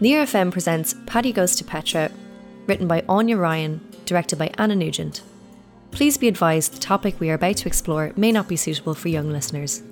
[0.00, 2.12] Near FM presents Paddy Goes to Petra,
[2.68, 5.22] written by Aine Ryan, directed by Anna Nugent.
[5.90, 9.08] Please be advised the topic we are about to explore may not be suitable for
[9.08, 9.82] young listeners.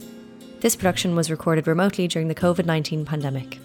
[0.61, 3.59] This production was recorded remotely during the COVID 19 pandemic.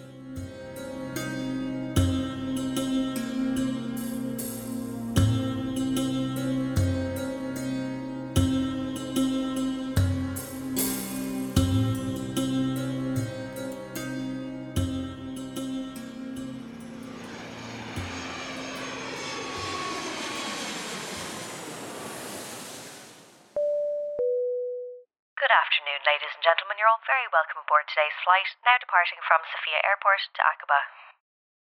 [28.32, 30.80] Flight, now departing from Sofia Airport to Aqaba.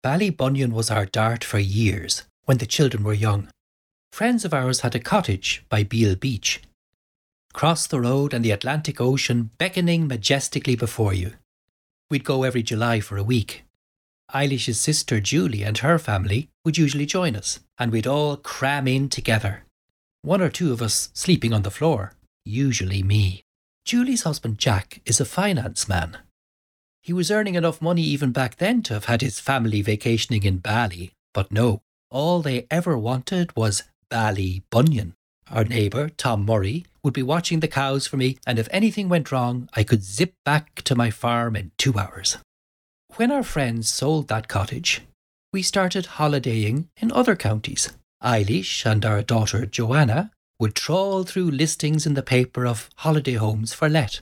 [0.02, 3.48] Ballybunion was our dart for years when the children were young.
[4.10, 6.60] Friends of ours had a cottage by Beale Beach.
[7.52, 11.34] Cross the road and the Atlantic Ocean beckoning majestically before you.
[12.10, 13.62] We'd go every July for a week.
[14.34, 19.08] Eilis's sister Julie and her family would usually join us, and we'd all cram in
[19.08, 19.62] together.
[20.22, 23.42] One or two of us sleeping on the floor, usually me.
[23.84, 26.18] Julie's husband Jack is a finance man.
[27.08, 30.58] He was earning enough money even back then to have had his family vacationing in
[30.58, 35.12] Bali, but no, all they ever wanted was Ballybunion.
[35.50, 39.32] Our neighbour, Tom Murray, would be watching the cows for me, and if anything went
[39.32, 42.36] wrong, I could zip back to my farm in two hours.
[43.16, 45.00] When our friends sold that cottage,
[45.50, 47.90] we started holidaying in other counties.
[48.22, 53.72] Eilis and our daughter Joanna would trawl through listings in the paper of holiday homes
[53.72, 54.20] for let.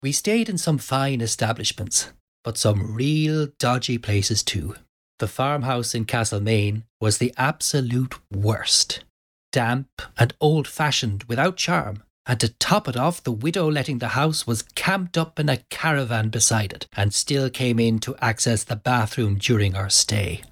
[0.00, 2.12] We stayed in some fine establishments,
[2.44, 4.74] but some real dodgy places too.
[5.18, 9.04] The farmhouse in Castlemaine was the absolute worst.
[9.52, 12.02] Damp and old fashioned without charm.
[12.26, 15.58] And to top it off, the widow letting the house was camped up in a
[15.68, 20.42] caravan beside it and still came in to access the bathroom during our stay.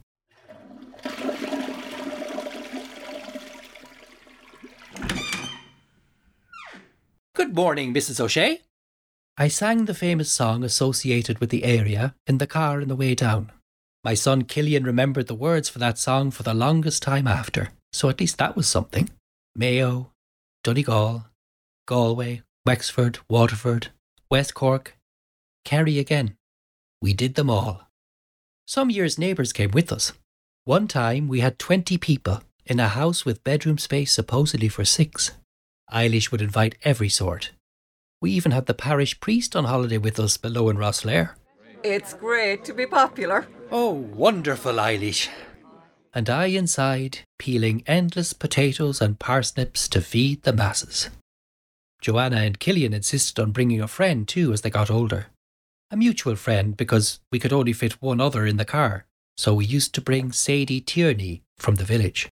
[7.35, 8.21] Good morning, Mrs.
[8.21, 8.61] O'Shea.
[9.41, 13.15] I sang the famous song associated with the area in the car on the way
[13.15, 13.53] down.
[14.03, 18.09] My son Cillian remembered the words for that song for the longest time after, so
[18.09, 19.11] at least that was something.
[19.55, 20.11] Mayo,
[20.65, 21.27] Donegal,
[21.87, 23.89] Galway, Wexford, Waterford,
[24.29, 24.97] West Cork,
[25.65, 26.35] Kerry again.
[27.01, 27.83] We did them all.
[28.67, 30.15] Some years neighbours came with us.
[30.65, 35.31] One time we had 20 people in a house with bedroom space supposedly for six.
[35.93, 37.53] Eilis would invite every sort.
[38.21, 41.35] We even had the parish priest on holiday with us below in Rosslare.
[41.85, 43.47] It's great to be popular.
[43.71, 45.29] Oh, wonderful, Eilis.
[46.13, 51.11] And I inside, peeling endless potatoes and parsnips to feed the masses.
[52.01, 55.27] Joanna and Cillian insisted on bringing a friend too as they got older.
[55.91, 59.65] A mutual friend because we could only fit one other in the car, so we
[59.65, 62.29] used to bring Sadie Tierney from the village.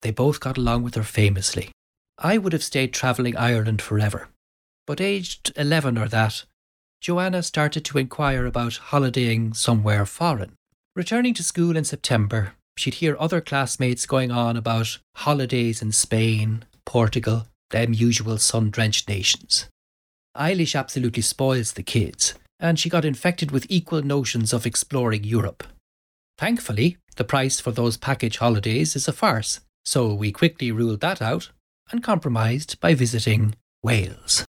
[0.00, 1.70] They both got along with her famously.
[2.18, 4.28] I would have stayed travelling Ireland forever.
[4.86, 6.44] But aged 11 or that,
[7.00, 10.54] Joanna started to inquire about holidaying somewhere foreign.
[10.94, 16.64] Returning to school in September, she'd hear other classmates going on about holidays in Spain,
[16.84, 19.68] Portugal, them usual sun drenched nations.
[20.36, 25.64] Eilis absolutely spoils the kids, and she got infected with equal notions of exploring Europe.
[26.38, 31.20] Thankfully, the price for those package holidays is a farce, so we quickly ruled that
[31.20, 31.50] out
[31.90, 34.44] and compromised by visiting Wales.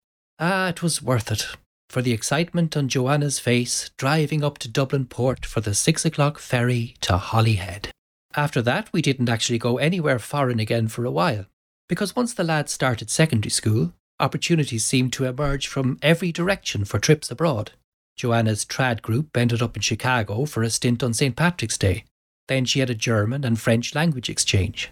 [0.45, 1.47] Ah, it was worth it,
[1.89, 6.41] for the excitement on Joanna's face driving up to Dublin port for the six o'clock
[6.41, 7.91] ferry to Holyhead.
[8.35, 11.47] After that, we didn't actually go anywhere foreign again for a while,
[11.89, 16.99] because once the lads started secondary school, opportunities seemed to emerge from every direction for
[16.99, 17.71] trips abroad.
[18.17, 21.37] Joanna's trad group ended up in Chicago for a stint on St.
[21.37, 22.03] Patrick's Day.
[22.49, 24.91] Then she had a German and French language exchange.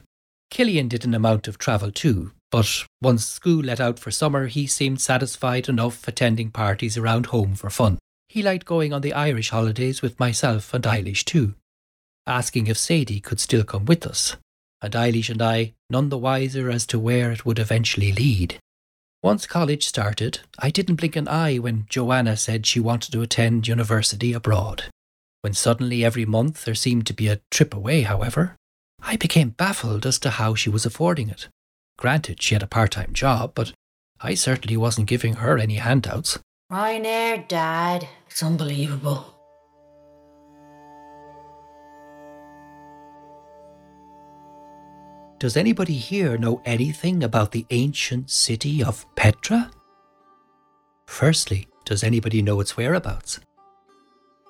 [0.53, 4.67] Cillian did an amount of travel too, but once school let out for summer, he
[4.67, 7.99] seemed satisfied enough attending parties around home for fun.
[8.29, 11.55] He liked going on the Irish holidays with myself and Eilis too,
[12.26, 14.37] asking if Sadie could still come with us,
[14.82, 18.58] and Eilis and I none the wiser as to where it would eventually lead.
[19.23, 23.69] Once college started, I didn't blink an eye when Joanna said she wanted to attend
[23.69, 24.85] university abroad.
[25.43, 28.56] When suddenly every month there seemed to be a trip away, however,
[29.03, 31.49] I became baffled as to how she was affording it.
[32.00, 33.75] Granted, she had a part time job, but
[34.23, 36.38] I certainly wasn't giving her any handouts.
[36.73, 38.08] Ryanair, Dad.
[38.26, 39.35] It's unbelievable.
[45.38, 49.70] Does anybody here know anything about the ancient city of Petra?
[51.06, 53.41] Firstly, does anybody know its whereabouts?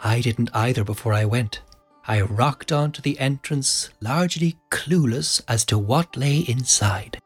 [0.05, 1.63] I didn't either before I went.
[2.07, 7.19] I rocked onto the entrance, largely clueless as to what lay inside.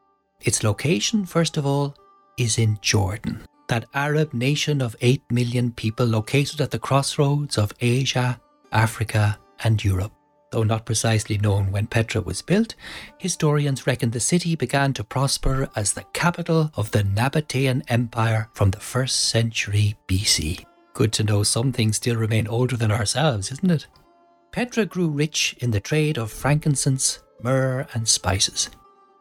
[0.45, 1.95] Its location, first of all,
[2.37, 7.73] is in Jordan, that Arab nation of 8 million people located at the crossroads of
[7.81, 8.39] Asia,
[8.71, 10.13] Africa, and Europe.
[10.51, 12.75] Though not precisely known when Petra was built,
[13.17, 18.69] historians reckon the city began to prosper as the capital of the Nabatean Empire from
[18.69, 20.63] the 1st century BC.
[20.93, 23.87] Good to know some things still remain older than ourselves, isn't it?
[24.51, 28.69] Petra grew rich in the trade of frankincense, myrrh, and spices.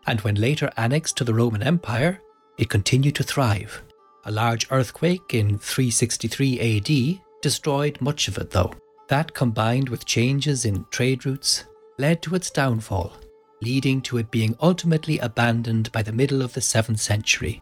[0.07, 2.21] And when later annexed to the Roman Empire,
[2.59, 3.83] it continued to thrive.
[4.25, 8.73] A large earthquake in 363 AD destroyed much of it, though.
[9.09, 11.65] That combined with changes in trade routes
[11.99, 13.13] led to its downfall,
[13.61, 17.61] leading to it being ultimately abandoned by the middle of the 7th century,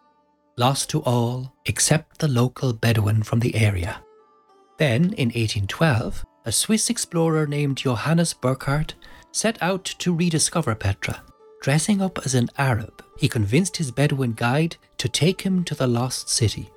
[0.57, 4.01] lost to all except the local Bedouin from the area.
[4.77, 8.95] Then, in 1812, a Swiss explorer named Johannes Burckhardt
[9.31, 11.21] set out to rediscover Petra.
[11.63, 15.87] Dressing up as an Arab, he convinced his Bedouin guide to take him to the
[15.87, 16.69] lost city.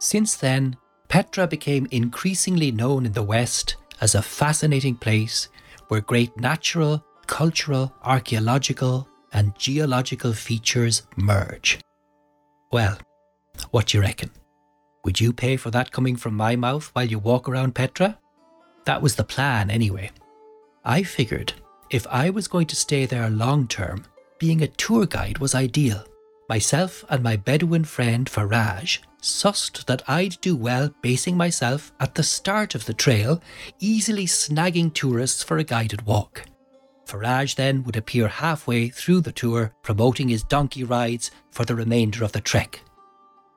[0.00, 0.76] Since then,
[1.06, 5.48] Petra became increasingly known in the West as a fascinating place
[5.86, 11.78] where great natural, cultural, archaeological, and geological features merge.
[12.72, 12.98] Well,
[13.70, 14.30] what do you reckon?
[15.04, 18.18] Would you pay for that coming from my mouth while you walk around Petra?
[18.86, 20.10] That was the plan, anyway.
[20.84, 21.52] I figured
[21.94, 24.04] if I was going to stay there long term,
[24.40, 26.04] being a tour guide was ideal.
[26.48, 32.24] Myself and my Bedouin friend Faraj sussed that I'd do well basing myself at the
[32.24, 33.40] start of the trail,
[33.78, 36.42] easily snagging tourists for a guided walk.
[37.06, 42.24] Faraj then would appear halfway through the tour, promoting his donkey rides for the remainder
[42.24, 42.80] of the trek.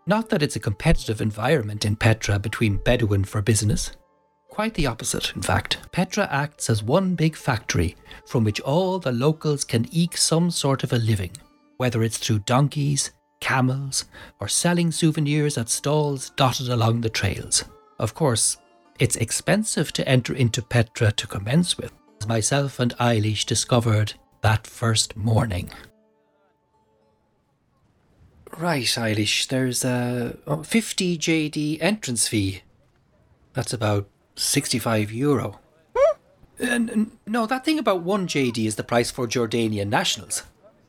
[0.06, 3.98] Not that it's a competitive environment in Petra between Bedouin for business.
[4.58, 5.78] Quite the opposite, in fact.
[5.92, 7.96] Petra acts as one big factory
[8.26, 11.30] from which all the locals can eke some sort of a living,
[11.78, 14.06] whether it's through donkeys, camels,
[14.40, 17.66] or selling souvenirs at stalls dotted along the trails.
[18.00, 18.58] Of course,
[18.98, 24.66] it's expensive to enter into Petra to commence with, as myself and Eilis discovered that
[24.66, 25.70] first morning.
[28.58, 32.64] Right, Eilis, there's a 50 JD entrance fee.
[33.54, 35.60] That's about 65 euro.
[36.60, 36.80] Uh,
[37.28, 40.44] no, that thing about 1 JD is the price for Jordanian nationals.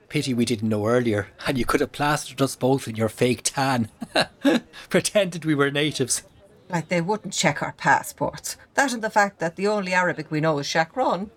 [0.09, 3.43] Pity we didn't know earlier, and you could have plastered us both in your fake
[3.45, 3.91] tan.
[4.89, 6.23] Pretended we were natives.
[6.71, 8.56] Like they wouldn't check our passports.
[8.75, 11.29] That and the fact that the only Arabic we know is Shukran.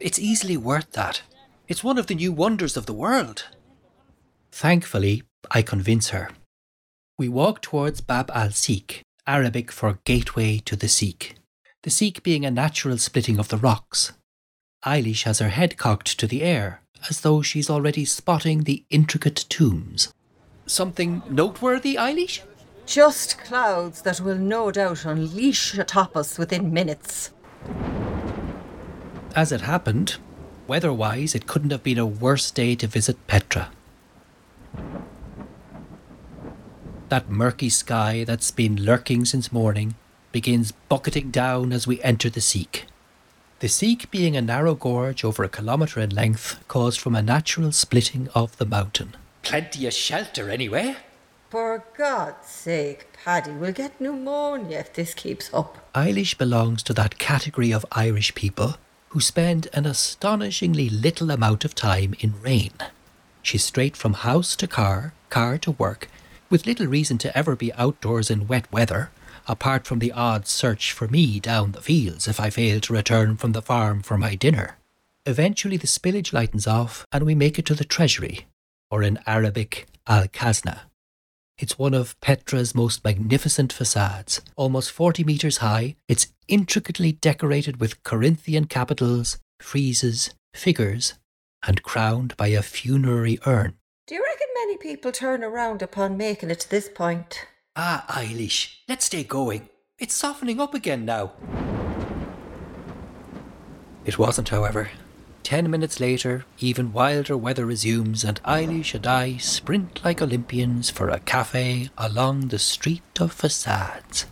[0.00, 1.22] It's easily worth that.
[1.68, 3.46] It's one of the new wonders of the world.
[4.50, 6.30] Thankfully, I convince her.
[7.16, 11.37] We walk towards Bab al Siq, Arabic for gateway to the Siq.
[11.84, 14.12] The Siq being a natural splitting of the rocks.
[14.84, 19.44] Eilis has her head cocked to the air, as though she's already spotting the intricate
[19.48, 20.12] tombs.
[20.66, 22.42] Something noteworthy, Eilis?
[22.84, 27.30] Just clouds that will no doubt unleash atop us within minutes.
[29.36, 30.16] As it happened,
[30.66, 33.70] weather wise, it couldn't have been a worse day to visit Petra.
[37.08, 39.94] That murky sky that's been lurking since morning
[40.32, 42.82] begins bucketing down as we enter the Siq.
[43.60, 47.72] The Siq being a narrow gorge over a kilometre in length caused from a natural
[47.72, 49.16] splitting of the mountain.
[49.42, 50.96] Plenty of shelter, anyway.
[51.50, 55.78] For God's sake, Paddy, we'll get pneumonia if this keeps up.
[55.94, 58.76] Eilis belongs to that category of Irish people
[59.08, 62.72] who spend an astonishingly little amount of time in rain.
[63.42, 66.08] She's straight from house to car, car to work,
[66.50, 69.10] with little reason to ever be outdoors in wet weather,
[69.48, 73.36] apart from the odd search for me down the fields if I fail to return
[73.36, 74.76] from the farm for my dinner.
[75.26, 78.46] Eventually, the spillage lightens off and we make it to the Treasury,
[78.90, 80.82] or in Arabic, Al Khazna.
[81.58, 84.40] It's one of Petra's most magnificent facades.
[84.54, 91.14] Almost 40 metres high, it's intricately decorated with Corinthian capitals, friezes, figures,
[91.66, 93.74] and crowned by a funerary urn.
[94.06, 97.44] Do you reckon many people turn around upon making it to this point?
[97.80, 99.68] Ah, Eilis, let's stay going.
[100.00, 101.30] It's softening up again now.
[104.04, 104.90] It wasn't, however.
[105.44, 111.08] Ten minutes later, even wilder weather resumes, and Eilis and I sprint like Olympians for
[111.08, 114.26] a cafe along the street of facades.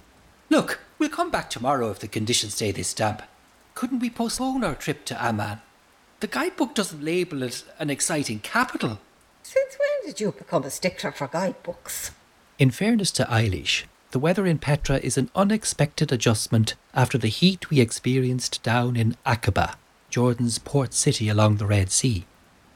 [0.51, 3.23] Look, we'll come back tomorrow if the conditions stay this damp.
[3.77, 5.61] Couldn't we postpone our trip to Amman?
[6.19, 8.99] The guidebook doesn't label it an exciting capital.
[9.45, 12.11] Since when did you become a stickler for guidebooks?
[12.59, 17.69] In fairness to Eilis, The weather in Petra is an unexpected adjustment after the heat
[17.69, 19.75] we experienced down in Aqaba,
[20.09, 22.25] Jordan's port city along the Red Sea.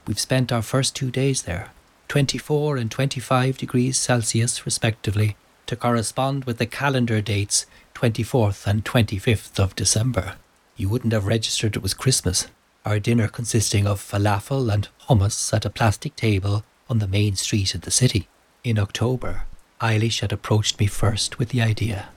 [0.07, 1.71] We've spent our first two days there,
[2.09, 5.35] 24 and 25 degrees Celsius respectively,
[5.65, 10.35] to correspond with the calendar dates 24th and 25th of December.
[10.77, 12.49] You wouldn't have registered it was Christmas.
[12.85, 17.75] Our dinner consisting of falafel and hummus at a plastic table on the main street
[17.75, 18.29] of the city.
[18.63, 19.45] In October,
[19.81, 22.09] Eilis had approached me first with the idea.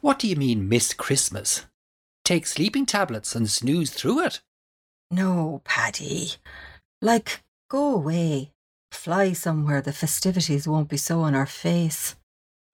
[0.00, 1.66] What do you mean, miss Christmas?
[2.24, 4.40] Take sleeping tablets and snooze through it.
[5.10, 6.32] No, Paddy.
[7.02, 8.52] Like, go away.
[8.90, 12.16] Fly somewhere the festivities won't be so on our face.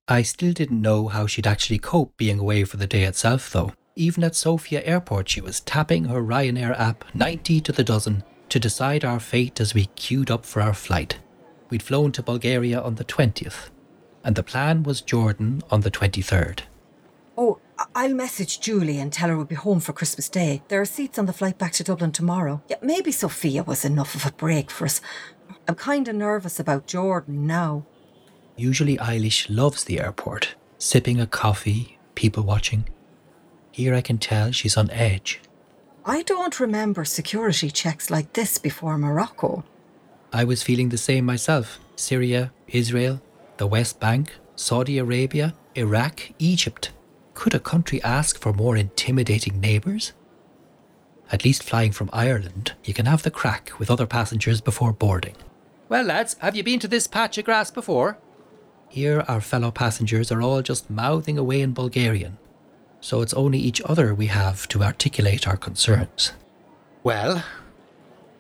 [0.06, 3.72] I still didn't know how she'd actually cope being away for the day itself, though.
[3.96, 8.60] Even at Sofia Airport, she was tapping her Ryanair app 90 to the dozen to
[8.60, 11.18] decide our fate as we queued up for our flight.
[11.68, 13.70] We'd flown to Bulgaria on the 20th,
[14.25, 16.61] and the plan was Jordan on the 23rd.
[17.37, 17.59] Oh,
[17.95, 20.62] I'll message Julie and tell her we'll be home for Christmas Day.
[20.69, 22.62] There are seats on the flight back to Dublin tomorrow.
[22.69, 25.00] Yeah, maybe Sofia was enough of a break for us.
[25.67, 27.87] I'm kind of nervous about Jordan now.
[28.57, 32.85] Usually, Eilis loves the airport, sipping a coffee, people watching.
[33.73, 35.41] Here I can tell she's on edge.
[36.05, 39.65] I don't remember security checks like this before Morocco.
[40.33, 41.79] I was feeling the same myself.
[41.97, 43.23] Syria, Israel,
[43.61, 46.93] the West Bank, Saudi Arabia, Iraq, Egypt.
[47.35, 50.14] Could a country ask for more intimidating neighbours?
[51.31, 55.37] At least flying from Ireland, you can have the crack with other passengers before boarding.
[55.90, 58.17] Well, lads, have you been to this patch of grass before?
[58.88, 62.38] Here, our fellow passengers are all just mouthing away in Bulgarian,
[63.02, 66.33] so it's only each other we have to articulate our concerns.
[67.02, 67.45] Well,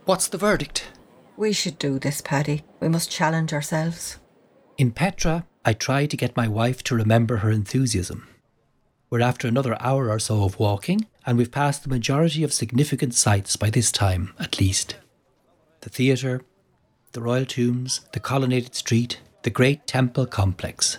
[0.06, 0.88] what's the verdict?
[1.36, 2.62] We should do this, Paddy.
[2.80, 4.18] We must challenge ourselves.
[4.80, 8.26] In Petra, I try to get my wife to remember her enthusiasm.
[9.10, 13.12] We're after another hour or so of walking, and we've passed the majority of significant
[13.12, 14.96] sites by this time, at least.
[15.82, 16.40] The theatre,
[17.12, 20.96] the royal tombs, the colonnaded street, the great temple complex.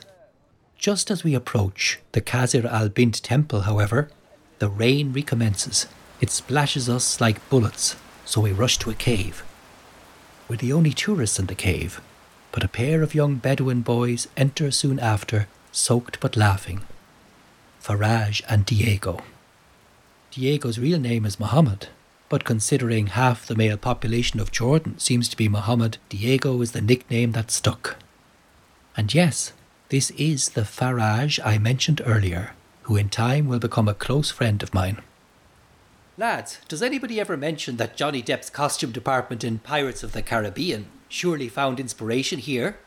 [0.78, 4.12] Just as we approach the Qasr al Bint temple, however,
[4.60, 5.88] the rain recommences.
[6.20, 7.96] It splashes us like bullets,
[8.26, 9.44] so we rush to a cave.
[10.48, 12.00] We're the only tourists in the cave,
[12.51, 16.81] but a pair of young Bedouin boys enter soon after, soaked but laughing.
[17.81, 19.20] Faraj and Diego.
[20.31, 21.88] Diego's real name is Muhammad,
[22.29, 26.81] but considering half the male population of Jordan seems to be Muhammad, Diego is the
[26.81, 27.98] nickname that stuck.
[28.96, 29.53] And yes,
[29.89, 32.53] this is the Faraj I mentioned earlier,
[32.84, 35.01] who in time will become a close friend of mine.
[36.17, 40.88] Lads, does anybody ever mention that Johnny Depp's costume department in Pirates of the Caribbean
[41.12, 42.77] surely found inspiration here?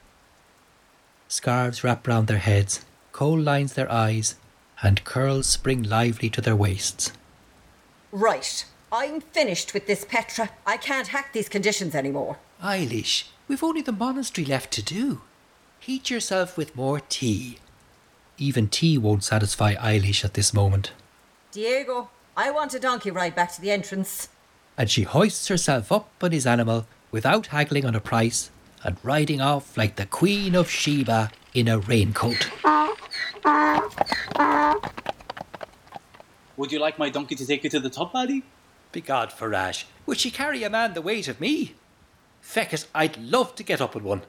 [1.28, 4.37] Scarves wrap round their heads, kohl lines their eyes,
[4.83, 7.12] and curls spring lively to their waists.
[8.12, 8.64] Right.
[8.93, 10.50] I'm finished with this, Petra.
[10.66, 12.38] I can't hack these conditions anymore.
[12.62, 15.23] Eilis, we've only the monastery left to do.
[15.81, 17.59] Heat yourself with more tea.
[18.38, 20.93] Even tea won't satisfy Eilis at this moment,
[21.52, 24.28] Diego, I want a donkey ride back to the entrance.
[24.76, 28.50] and she hoists herself up on his animal without haggling on a price
[28.83, 32.50] and riding off like the Queen of Sheba in a raincoat.
[36.56, 38.42] Would you like my donkey to take you to the top, laddie?
[38.92, 41.76] Begod, Faraj, would she carry a man the weight of me?
[42.40, 44.23] Feck it, I'd love to get up on one.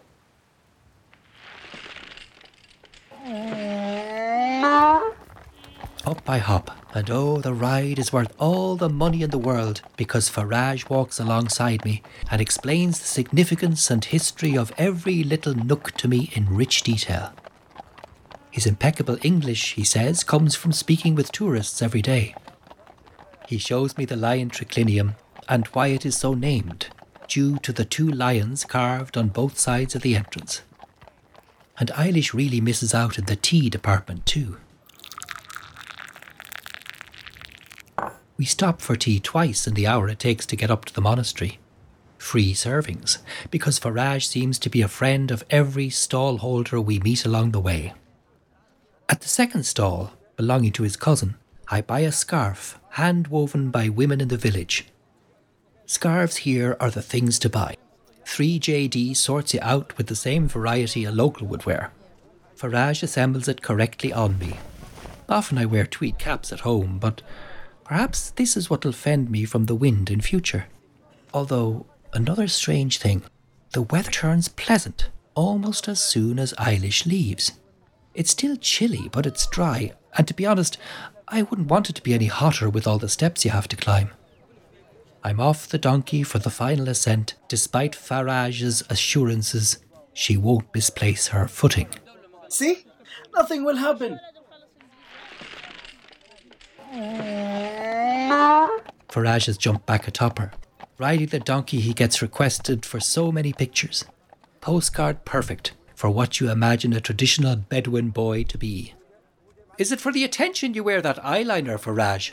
[6.06, 9.82] Up I hop, and oh, the ride is worth all the money in the world
[9.98, 15.94] because Faraj walks alongside me and explains the significance and history of every little nook
[15.94, 17.34] to me in rich detail.
[18.52, 22.36] His impeccable English, he says, comes from speaking with tourists every day.
[23.50, 25.16] He shows me the lion triclinium
[25.50, 26.88] and why it is so named,
[27.28, 30.62] due to the two lions carved on both sides of the entrance.
[31.80, 34.58] And Eilis really misses out in the tea department too.
[38.38, 41.02] We stop for tea twice in the hour it takes to get up to the
[41.02, 41.60] monastery.
[42.18, 47.26] Free servings, because Faraj seems to be a friend of every stall holder we meet
[47.26, 47.94] along the way.
[49.08, 51.36] At the second stall, belonging to his cousin,
[51.70, 54.86] I buy a scarf hand woven by women in the village.
[55.86, 57.78] Scarves here are the things to buy.
[58.26, 61.92] 3JD sorts you out with the same variety a local would wear.
[62.58, 64.58] Faraj assembles it correctly on me.
[65.30, 67.22] Often I wear tweed caps at home, but
[67.86, 70.66] perhaps this is what'll fend me from the wind in future.
[71.34, 73.24] Although, another strange thing,
[73.72, 77.52] the weather turns pleasant almost as soon as Eilis leaves.
[78.14, 80.78] It's still chilly, but it's dry, and to be honest,
[81.28, 83.76] I wouldn't want it to be any hotter with all the steps you have to
[83.76, 84.12] climb.
[85.24, 89.80] I'm off the donkey for the final ascent, despite Faraj's assurances
[90.14, 91.90] she won't misplace her footing.
[92.48, 92.86] See?
[93.36, 94.20] Nothing will happen.
[99.10, 100.52] Faraj has jumped back atop her.
[100.98, 104.06] Riding the donkey, he gets requested for so many pictures.
[104.62, 108.94] Postcard perfect for what you imagine a traditional Bedouin boy to be.
[109.78, 112.32] Is it for the attention you wear that eyeliner, Faraj?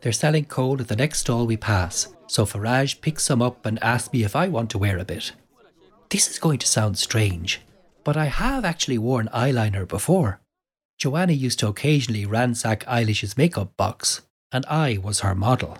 [0.00, 3.82] They're selling kohl at the next stall we pass, so Faraj picks some up and
[3.82, 5.32] asks me if I want to wear a bit.
[6.10, 7.60] This is going to sound strange,
[8.04, 10.40] but I have actually worn eyeliner before.
[11.00, 14.20] Joanna used to occasionally ransack Eilis's makeup box,
[14.52, 15.78] and I was her model.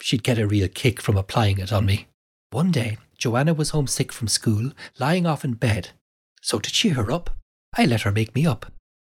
[0.00, 2.06] She'd get a real kick from applying it on me.
[2.52, 5.88] One day, Joanna was homesick from school, lying off in bed.
[6.40, 7.30] So to cheer her up,
[7.76, 8.66] I let her make me up.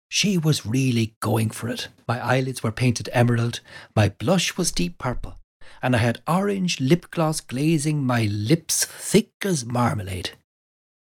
[0.08, 1.88] She was really going for it.
[2.08, 3.60] My eyelids were painted emerald,
[3.94, 5.38] my blush was deep purple,
[5.80, 10.30] and I had orange lip gloss glazing my lips thick as marmalade.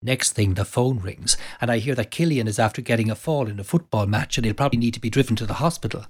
[0.07, 3.49] Next thing, the phone rings, and I hear that Cillian is after getting a fall
[3.49, 6.07] in a football match and he'll probably need to be driven to the hospital.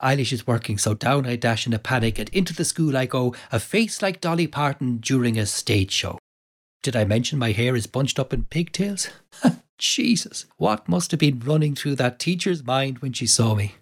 [0.00, 3.06] Eilis is working, so down I dash in a panic, and into the school I
[3.06, 6.16] go, a face like Dolly Parton during a stage show.
[6.84, 9.08] Did I mention my hair is bunched up in pigtails?
[9.78, 13.74] Jesus, what must have been running through that teacher's mind when she saw me?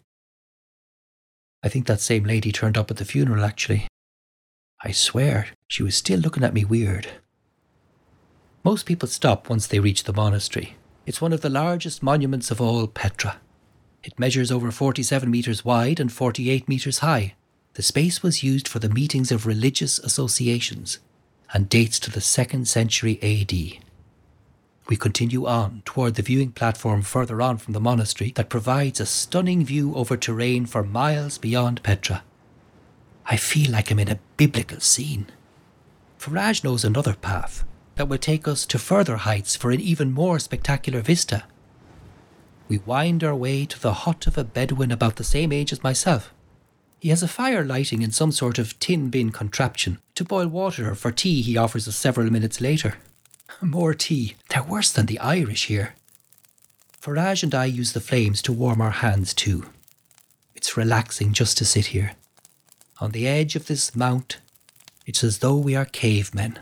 [1.62, 3.86] I think that same lady turned up at the funeral, actually.
[4.82, 7.08] I swear she was still looking at me weird.
[8.64, 10.76] Most people stop once they reach the monastery.
[11.06, 13.40] It's one of the largest monuments of all Petra.
[14.02, 17.34] It measures over 47 metres wide and 48 metres high.
[17.74, 20.98] The space was used for the meetings of religious associations
[21.54, 23.84] and dates to the 2nd century AD.
[24.88, 29.06] We continue on toward the viewing platform further on from the monastery that provides a
[29.06, 32.24] stunning view over terrain for miles beyond Petra.
[33.24, 35.26] I feel like I'm in a biblical scene.
[36.18, 37.64] Faraj knows another path
[37.98, 41.42] that will take us to further heights for an even more spectacular vista.
[42.68, 45.82] We wind our way to the hut of a Bedouin about the same age as
[45.82, 46.32] myself.
[47.00, 49.98] He has a fire lighting in some sort of tin bin contraption.
[50.14, 52.98] To boil water for tea, he offers us several minutes later.
[53.60, 54.36] More tea.
[54.48, 55.94] They're worse than the Irish here.
[57.02, 59.70] Faraj and I use the flames to warm our hands too.
[60.54, 62.12] It's relaxing just to sit here.
[63.00, 64.38] On the edge of this mount,
[65.04, 66.60] it's as though we are cavemen.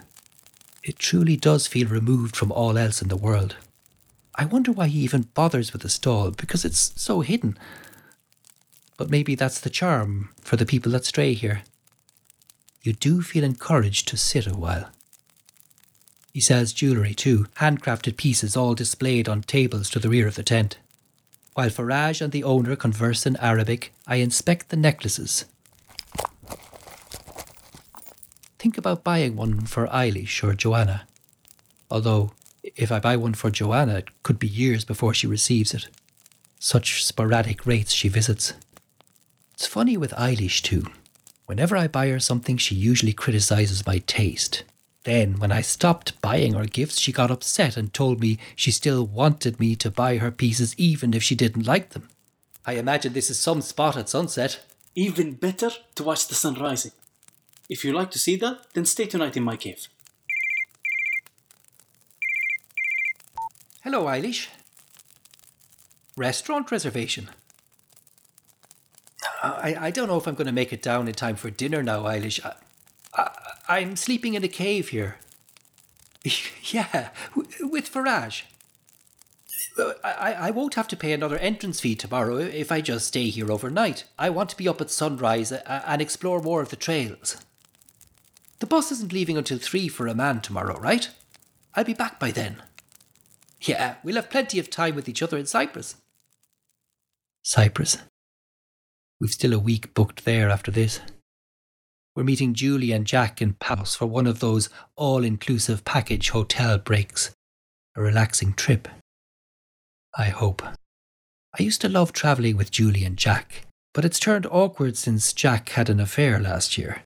[0.87, 3.57] It truly does feel removed from all else in the world.
[4.37, 7.59] I wonder why he even bothers with the stall, because it's so hidden.
[8.96, 11.62] But maybe that's the charm for the people that stray here.
[12.83, 14.90] You do feel encouraged to sit a while.
[16.33, 20.44] He sells jewellery too, handcrafted pieces all displayed on tables to the rear of the
[20.44, 20.79] tent.
[21.55, 25.46] While Faraj and the owner converse in Arabic, I inspect the necklaces.
[28.59, 31.07] Think about buying one for Eilis or Joanna.
[31.90, 35.88] Although, if I buy one for Joanna, it could be years before she receives it.
[36.59, 38.55] Such sporadic rates she visits.
[39.55, 40.87] It's funny with Eilis too.
[41.47, 44.64] Whenever I buy her something, she usually criticizes my taste.
[45.05, 49.07] Then, when I stopped buying her gifts, she got upset and told me she still
[49.07, 52.09] wanted me to buy her pieces even if she didn't like them.
[52.66, 54.61] I imagine this is some spot at sunset.
[54.97, 56.90] Even better to watch the sun rising.
[57.69, 59.89] If you like to see that, then stay tonight in my cave.
[63.83, 64.49] Hello, Eilis.
[66.17, 67.29] Restaurant reservation.
[69.43, 71.83] I, I don't know if I'm going to make it down in time for dinner
[71.83, 72.45] now, Eilis.
[72.45, 72.55] I,
[73.15, 73.31] I,
[73.69, 75.19] I'm sleeping in a cave here.
[76.65, 78.43] yeah, w- with Faraj.
[79.79, 83.29] Uh, I, I won't have to pay another entrance fee tomorrow if I just stay
[83.29, 84.05] here overnight.
[84.19, 87.37] I want to be up at sunrise and explore more of the trails.
[88.59, 91.09] The bus isn't leaving until three for Amman tomorrow, right?
[91.75, 92.62] I'll be back by then.
[93.61, 95.97] Yeah, we'll have plenty of time with each other in Cyprus.
[97.42, 97.99] Cyprus?
[99.21, 101.01] We've still a week booked there after this.
[102.14, 106.79] We're meeting Julie and Jack in Palos for one of those all inclusive package hotel
[106.79, 107.35] breaks.
[107.95, 108.88] A relaxing trip.
[110.16, 110.62] I hope.
[111.59, 115.71] I used to love travelling with Julie and Jack, but it's turned awkward since Jack
[115.71, 117.03] had an affair last year.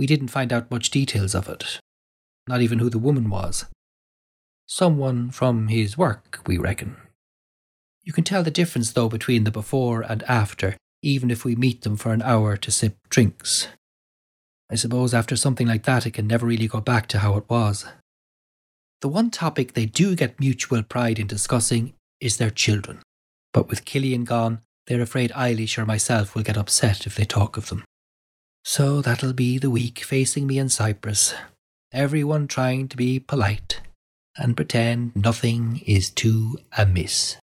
[0.00, 1.78] We didn't find out much details of it,
[2.48, 3.66] not even who the woman was.
[4.64, 6.96] Someone from his work, we reckon.
[8.02, 11.82] You can tell the difference, though, between the before and after, even if we meet
[11.82, 13.68] them for an hour to sip drinks.
[14.70, 17.44] I suppose after something like that, it can never really go back to how it
[17.50, 17.84] was.
[19.02, 23.00] The one topic they do get mutual pride in discussing is their children.
[23.52, 27.58] But with Cillian gone, they're afraid Eilis or myself will get upset if they talk
[27.58, 27.84] of them.
[28.64, 31.34] So that'll be the week facing me in Cyprus.
[31.92, 33.80] Everyone trying to be polite
[34.36, 37.40] and pretend nothing is too amiss.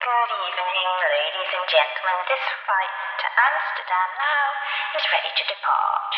[0.00, 2.18] Good evening, ladies and gentlemen.
[2.24, 4.46] This flight to Amsterdam now
[4.96, 6.12] is ready to depart.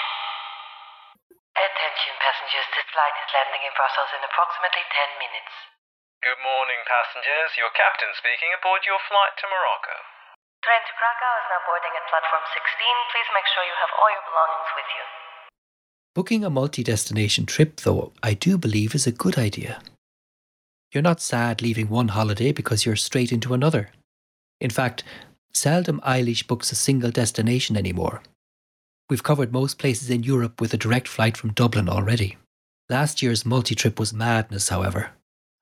[1.58, 5.54] Attention passengers, this flight is landing in Brussels in approximately 10 minutes.
[6.22, 7.58] Good morning, passengers.
[7.58, 10.17] Your captain speaking aboard your flight to Morocco.
[10.64, 13.10] Train to Krakow is now boarding at platform 16.
[13.14, 15.04] Please make sure you have all your belongings with you.
[16.14, 19.80] Booking a multi destination trip, though, I do believe is a good idea.
[20.92, 23.90] You're not sad leaving one holiday because you're straight into another.
[24.60, 25.04] In fact,
[25.54, 28.22] seldom Eilis books a single destination anymore.
[29.08, 32.36] We've covered most places in Europe with a direct flight from Dublin already.
[32.90, 35.10] Last year's multi trip was madness, however.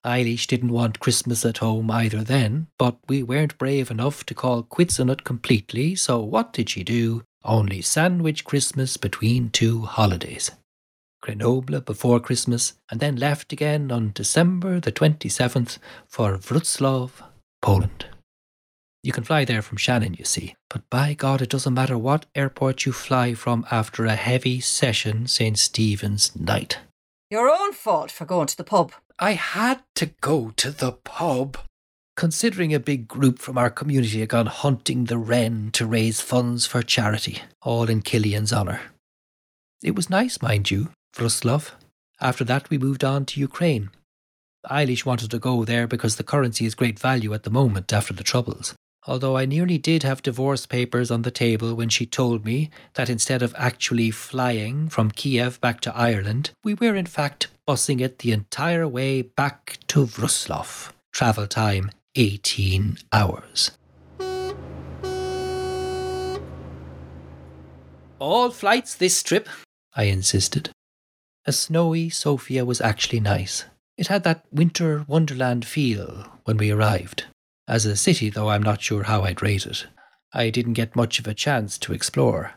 [0.07, 4.63] Eilis didn't want Christmas at home either then, but we weren't brave enough to call
[4.63, 7.25] quits on it completely, so what did she do?
[7.45, 10.53] Only sandwich Christmas between two holidays.
[11.21, 17.11] Grenoble before Christmas, and then left again on December the 27th for Wrocław,
[17.61, 18.07] Poland.
[19.03, 22.27] You can fly there from Shannon, you see, but by God, it doesn't matter what
[22.35, 25.59] airport you fly from after a heavy session St.
[25.59, 26.79] Stephen's night.
[27.31, 28.93] Your own fault for going to the pub.
[29.19, 31.59] I had to go to the pub.
[32.17, 36.67] Considering a big group from our community had gone hunting the wren to raise funds
[36.67, 38.81] for charity, all in Cillian's honour.
[39.83, 41.71] It was nice, mind you, Wrocław.
[42.21, 43.91] After that, we moved on to Ukraine.
[44.71, 48.15] Eilis wanted to go there because the currency is great value at the moment after
[48.15, 48.75] the Troubles.
[49.09, 53.09] Although I nearly did have divorce papers on the table when she told me that
[53.09, 58.19] instead of actually flying from Kiev back to Ireland, we were in fact busing it
[58.19, 60.91] the entire way back to Wrocław.
[61.13, 63.71] Travel time 18 hours.
[68.19, 69.49] All flights this trip,
[69.95, 70.71] I insisted.
[71.45, 73.67] A snowy Sofia was actually nice.
[73.97, 77.27] It had that winter wonderland feel when we arrived.
[77.69, 79.87] As a city, though, I'm not sure how I'd rate it.
[80.33, 82.53] I didn't get much of a chance to explore.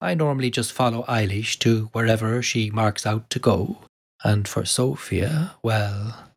[0.00, 3.78] I normally just follow Eilis to wherever she marks out to go.
[4.24, 6.32] And for Sofia, well,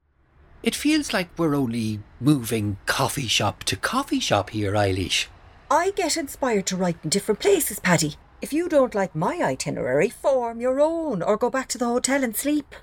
[0.62, 5.28] it feels like we're only moving coffee shop to coffee shop here, Eilis.
[5.70, 8.16] I get inspired to write in different places, Paddy.
[8.42, 12.24] If you don't like my itinerary, form your own or go back to the hotel
[12.24, 12.76] and sleep.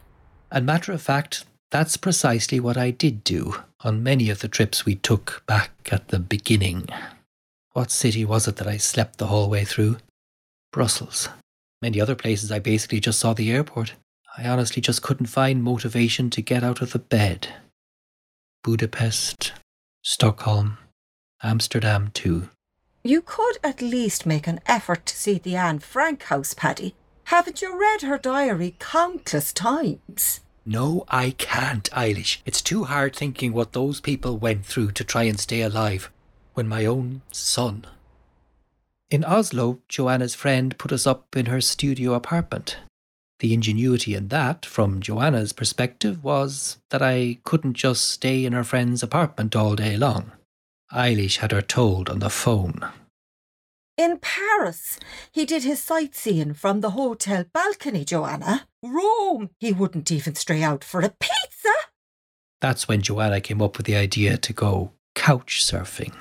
[0.50, 4.84] And matter of fact, that's precisely what I did do on many of the trips
[4.84, 6.88] we took back at the beginning.
[7.72, 9.98] What city was it that I slept the whole way through?
[10.72, 11.28] Brussels.
[11.80, 13.94] Many other places I basically just saw the airport.
[14.36, 17.48] I honestly just couldn't find motivation to get out of the bed.
[18.62, 19.52] Budapest,
[20.02, 20.78] Stockholm,
[21.42, 22.48] Amsterdam too.
[23.02, 26.94] You could at least make an effort to see the Anne Frank house, Paddy.
[27.24, 30.40] Haven't you read her diary countless times?
[30.64, 32.38] No, I can't, Eilis.
[32.46, 36.10] It's too hard thinking what those people went through to try and stay alive
[36.54, 37.86] when my own son.
[39.10, 42.78] In Oslo, Joanna's friend put us up in her studio apartment.
[43.40, 48.62] The ingenuity in that, from Joanna's perspective, was that I couldn't just stay in her
[48.62, 50.30] friend's apartment all day long.
[50.92, 52.88] Eilis had her told on the phone.
[53.98, 55.00] In Paris,
[55.32, 58.68] he did his sightseeing from the hotel balcony, Joanna.
[58.82, 61.72] Rome, he wouldn't even stray out for a pizza.
[62.60, 66.14] That's when Joanna came up with the idea to go couch surfing.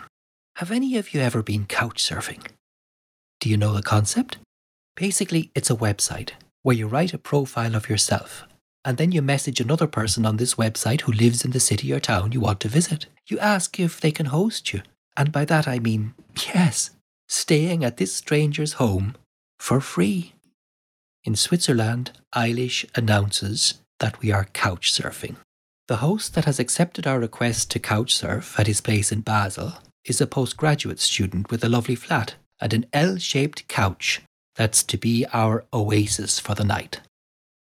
[0.58, 2.46] Have any of you ever been couch surfing?
[3.40, 4.38] Do you know the concept?
[4.96, 8.44] Basically, it's a website where you write a profile of yourself
[8.84, 12.00] and then you message another person on this website who lives in the city or
[12.00, 13.06] town you want to visit.
[13.28, 14.82] You ask if they can host you.
[15.18, 16.14] And by that I mean,
[16.54, 16.92] yes,
[17.28, 19.16] staying at this stranger's home
[19.60, 20.34] for free.
[21.24, 25.36] In Switzerland, Eilis announces that we are couch surfing.
[25.88, 29.74] The host that has accepted our request to couch surf at his place in Basel
[30.04, 34.22] is a postgraduate student with a lovely flat and an L shaped couch
[34.56, 37.02] that's to be our oasis for the night.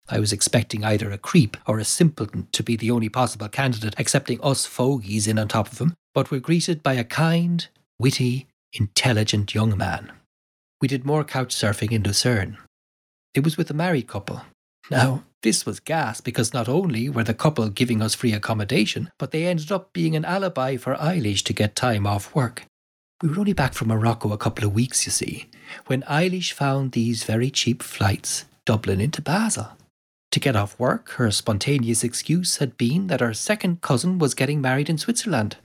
[0.08, 3.94] I was expecting either a creep or a simpleton to be the only possible candidate,
[3.98, 7.68] accepting us fogies in on top of him, but we were greeted by a kind,
[7.98, 10.10] witty, intelligent young man.
[10.80, 12.56] We did more couch surfing in Lucerne.
[13.34, 14.42] It was with a married couple.
[14.90, 19.30] Now, this was gas because not only were the couple giving us free accommodation, but
[19.30, 22.64] they ended up being an alibi for Eilis to get time off work.
[23.22, 25.48] We were only back from Morocco a couple of weeks, you see,
[25.86, 29.76] when Eilis found these very cheap flights Dublin into Basel.
[30.32, 34.60] To get off work, her spontaneous excuse had been that her second cousin was getting
[34.60, 35.56] married in Switzerland.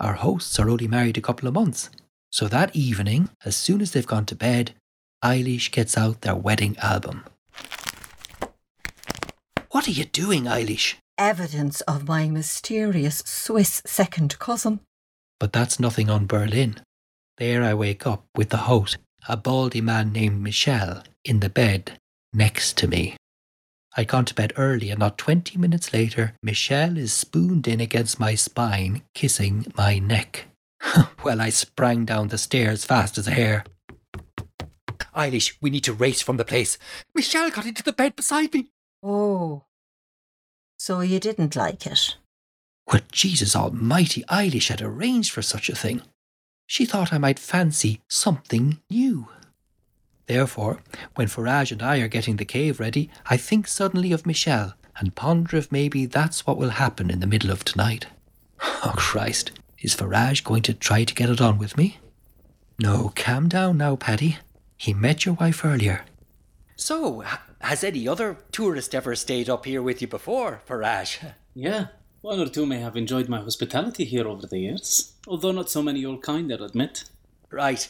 [0.00, 1.90] Our hosts are only married a couple of months.
[2.30, 4.72] So that evening, as soon as they've gone to bed,
[5.24, 7.24] Eilis gets out their wedding album.
[9.70, 10.94] What are you doing, Eilis?
[11.18, 14.80] Evidence of my mysterious Swiss second cousin.
[15.40, 16.80] But that's nothing on Berlin.
[17.36, 21.98] There I wake up with the host, a baldy man named Michel, in the bed
[22.32, 23.16] next to me.
[23.96, 28.20] I'd gone to bed early, and not twenty minutes later, Michel is spooned in against
[28.20, 30.46] my spine, kissing my neck.
[31.24, 33.64] well, I sprang down the stairs fast as a hare.
[35.14, 36.78] Eilis, we need to race from the place.
[37.14, 38.70] Michel got into the bed beside me.
[39.02, 39.64] Oh.
[40.78, 42.16] So you didn't like it?
[42.90, 46.02] Well, Jesus Almighty, Eilis had arranged for such a thing.
[46.66, 49.28] She thought I might fancy something new.
[50.26, 50.82] Therefore,
[51.14, 55.14] when Faraj and I are getting the cave ready, I think suddenly of Michel and
[55.14, 58.06] ponder if maybe that's what will happen in the middle of tonight.
[58.60, 61.98] Oh, Christ, is Faraj going to try to get it on with me?
[62.78, 64.38] No, calm down now, Paddy.
[64.78, 66.04] He met your wife earlier.
[66.76, 67.24] So,
[67.60, 71.18] has any other tourist ever stayed up here with you before, Faraj?
[71.54, 71.88] Yeah,
[72.20, 75.82] one or two may have enjoyed my hospitality here over the years, although not so
[75.82, 77.02] many old kind, I'll admit.
[77.50, 77.88] Right.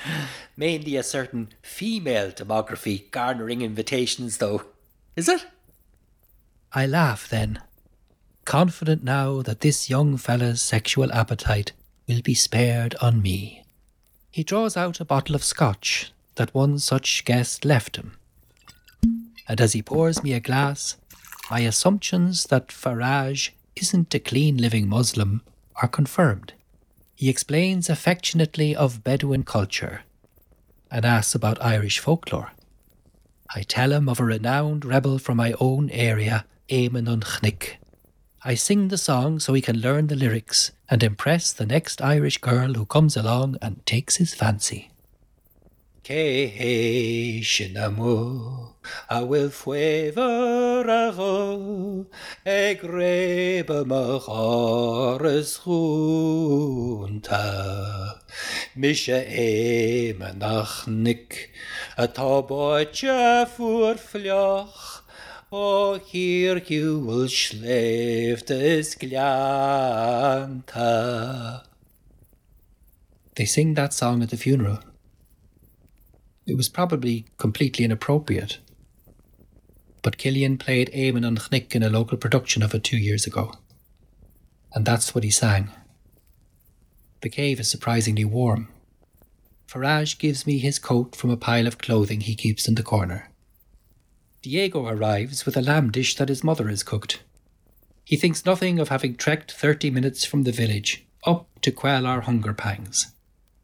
[0.56, 4.62] Mainly a certain female demography garnering invitations, though.
[5.14, 5.44] Is it?
[6.72, 7.60] I laugh then,
[8.46, 11.72] confident now that this young fella's sexual appetite
[12.08, 13.62] will be spared on me.
[14.30, 18.16] He draws out a bottle of scotch that one such guest left him.
[19.48, 20.96] And as he pours me a glass,
[21.50, 25.42] my assumptions that Faraj isn't a clean living Muslim
[25.82, 26.54] are confirmed.
[27.14, 30.02] He explains affectionately of Bedouin culture
[30.90, 32.52] and asks about Irish folklore.
[33.54, 37.22] I tell him of a renowned rebel from my own area, Eamon on
[38.44, 42.38] I sing the song so he can learn the lyrics and impress the next Irish
[42.38, 44.91] girl who comes along and takes his fancy.
[46.04, 48.74] Que shinamo
[49.08, 52.06] a will fwever ago
[52.44, 57.44] e grebe machares junta
[58.74, 61.50] mische eme nach nick
[61.96, 65.02] a taboitje voor vljoch
[65.52, 70.02] o hier will schläft es glanta
[73.36, 74.91] They sing that song at the funeral.
[76.46, 78.58] It was probably completely inappropriate.
[80.02, 83.52] But Cillian played Éamonn an Chnoic in a local production of it two years ago.
[84.74, 85.70] And that's what he sang.
[87.20, 88.68] The cave is surprisingly warm.
[89.68, 93.30] Faraj gives me his coat from a pile of clothing he keeps in the corner.
[94.42, 97.22] Diego arrives with a lamb dish that his mother has cooked.
[98.04, 102.22] He thinks nothing of having trekked thirty minutes from the village up to quell our
[102.22, 103.12] hunger pangs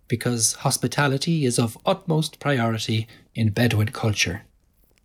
[0.08, 4.42] because hospitality is of utmost priority in Bedouin culture.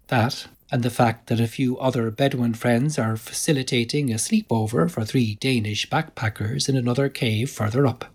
[0.07, 5.05] That, and the fact that a few other Bedouin friends are facilitating a sleepover for
[5.05, 8.05] three Danish backpackers in another cave further up.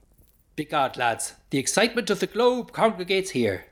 [0.57, 3.67] Begod, lads, the excitement of the globe congregates here.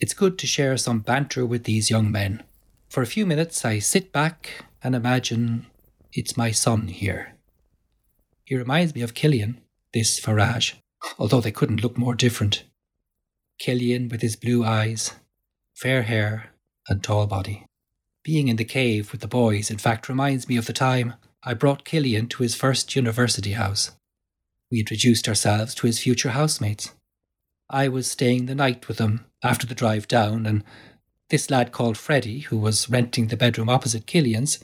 [0.00, 2.42] It's good to share some banter with these young men.
[2.88, 5.66] For a few minutes, I sit back and imagine
[6.12, 7.34] it's my son here.
[8.44, 9.56] He reminds me of Cillian,
[9.92, 10.74] this Faraj
[11.18, 12.64] although they couldn't look more different.
[13.60, 15.14] Cillian with his blue eyes,
[15.74, 16.50] fair hair,
[16.88, 17.66] and tall body.
[18.22, 21.54] Being in the cave with the boys, in fact, reminds me of the time I
[21.54, 23.92] brought Cillian to his first university house.
[24.70, 26.92] We introduced ourselves to his future housemates.
[27.68, 30.64] I was staying the night with them after the drive down, and
[31.30, 34.58] this lad called Freddie, who was renting the bedroom opposite Cillian's,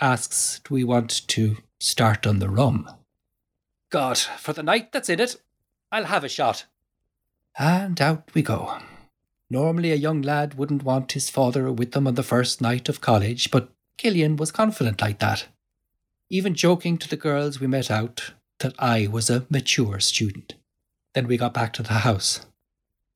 [0.00, 2.88] asks, Do we want to start on the rum?
[3.90, 5.36] God, for the night that's in it,
[5.90, 6.66] I'll have a shot.
[7.58, 8.78] And out we go.
[9.48, 13.00] Normally, a young lad wouldn't want his father with them on the first night of
[13.00, 15.46] college, but Cillian was confident like that.
[16.28, 20.54] Even joking to the girls we met out that I was a mature student.
[21.14, 22.44] Then we got back to the house.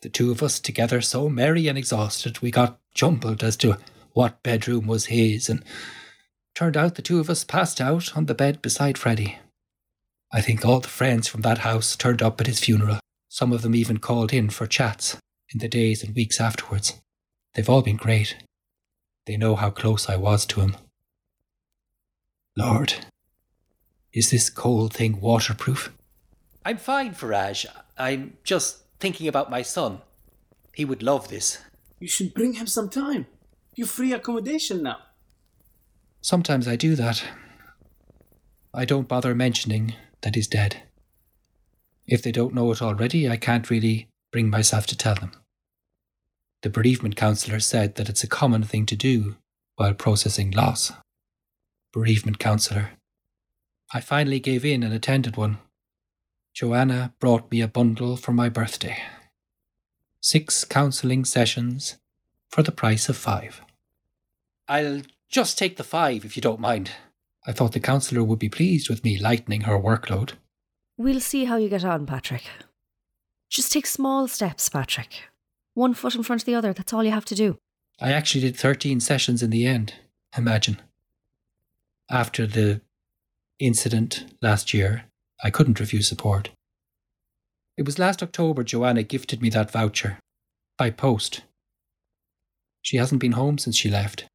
[0.03, 3.79] The two of us together, so merry and exhausted, we got jumbled as to
[4.13, 5.65] what bedroom was his, and
[6.55, 9.39] turned out the two of us passed out on the bed beside Freddie.
[10.33, 13.01] I think all the friends from that house turned up at his funeral.
[13.29, 15.17] Some of them even called in for chats
[15.53, 17.01] in the days and weeks afterwards.
[17.55, 18.37] They've all been great.
[19.27, 20.77] They know how close I was to him.
[22.57, 22.95] Lord,
[24.13, 25.93] is this cold thing waterproof?
[26.65, 27.67] I'm fine, Faraj.
[27.99, 30.01] I'm just thinking about my son.
[30.75, 31.59] He would love this.
[31.99, 33.27] You should bring him some time.
[33.75, 34.99] You've free accommodation now.
[36.21, 37.25] Sometimes I do that.
[38.73, 40.83] I don't bother mentioning that he's dead.
[42.07, 45.33] If they don't know it already, I can't really bring myself to tell them.
[46.63, 49.37] The bereavement counsellor said that it's a common thing to do
[49.77, 50.93] while processing loss.
[51.93, 52.91] Bereavement counsellor.
[53.93, 55.59] I finally gave in and attended one.
[56.53, 58.99] Joanna brought me a bundle for my birthday.
[60.21, 61.97] Six counselling sessions
[62.51, 63.63] for the price of five.
[64.69, 66.91] I'll just take the five if you don't mind.
[67.47, 70.33] I thought the counsellor would be pleased with me lightening her workload.
[70.97, 72.45] We'll see how you get on, Patrick.
[73.49, 75.25] Just take small steps, Patrick.
[75.75, 77.59] One foot in front of the other, that's all you have to do.
[78.01, 79.95] I actually did 13 sessions in the end,
[80.37, 80.81] imagine.
[82.11, 82.81] After the
[83.59, 85.05] incident last year,
[85.43, 86.51] I couldn't refuse support.
[87.77, 90.19] It was last October Joanna gifted me that voucher
[90.77, 91.43] by post.
[92.83, 94.27] She hasn't been home since she left.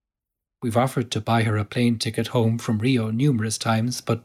[0.66, 4.24] We've offered to buy her a plane ticket home from Rio numerous times, but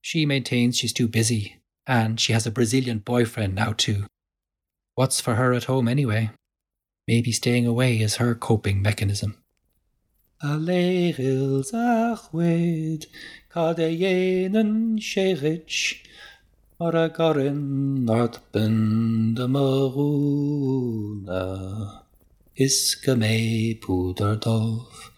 [0.00, 4.06] she maintains she's too busy, and she has a Brazilian boyfriend now, too.
[4.94, 6.30] What's for her at home anyway?
[7.06, 9.36] Maybe staying away is her coping mechanism.
[19.52, 21.42] Maruna,
[22.56, 25.17] iske me puderdorf,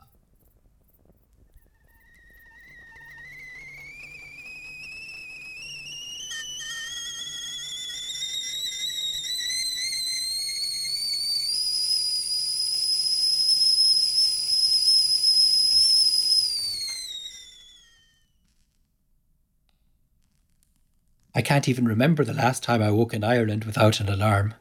[21.33, 24.53] I can't even remember the last time I woke in Ireland without an alarm.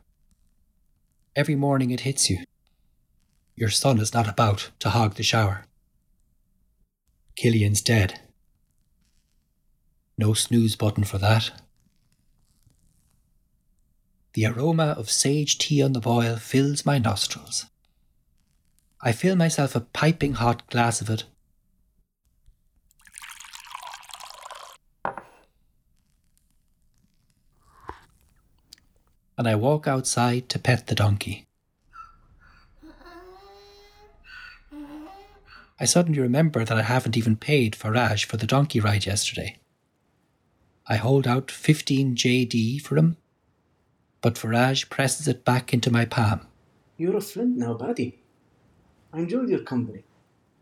[1.34, 2.44] Every morning it hits you.
[3.56, 5.66] Your son is not about to hog the shower.
[7.36, 8.20] Cillian's dead.
[10.16, 11.50] No snooze button for that.
[14.34, 17.66] The aroma of sage tea on the boil fills my nostrils.
[19.00, 21.24] I fill myself a piping hot glass of it
[29.40, 31.46] and I walk outside to pet the donkey.
[35.80, 39.56] I suddenly remember that I haven't even paid Faraj for the donkey ride yesterday.
[40.86, 43.16] I hold out 15 JD for him,
[44.20, 46.42] but Faraj presses it back into my palm.
[46.98, 48.22] You're a flint now, Paddy.
[49.10, 50.04] I enjoy your company.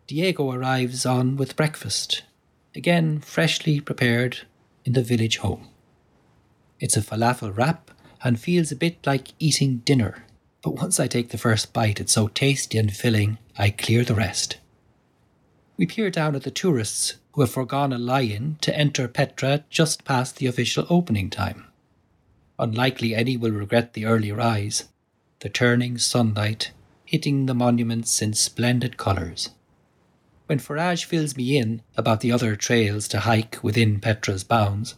[0.06, 2.22] Diego arrives on with breakfast,
[2.76, 4.42] again freshly prepared
[4.84, 5.66] in the village home.
[6.78, 7.90] It's a falafel wrap
[8.22, 10.24] and feels a bit like eating dinner.
[10.62, 14.14] But once I take the first bite, it's so tasty and filling, I clear the
[14.14, 14.58] rest.
[15.76, 19.64] We peer down at the tourists who have foregone a lie in to enter Petra
[19.70, 21.66] just past the official opening time.
[22.58, 24.88] Unlikely any will regret the early rise,
[25.40, 26.72] the turning sunlight
[27.08, 29.48] hitting the monuments in splendid colours.
[30.44, 34.96] When Faraj fills me in about the other trails to hike within Petra's bounds,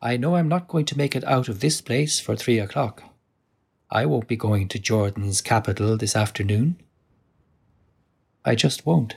[0.00, 3.02] I know I'm not going to make it out of this place for three o'clock.
[3.90, 6.76] I won't be going to Jordan's capital this afternoon.
[8.44, 9.16] I just won't.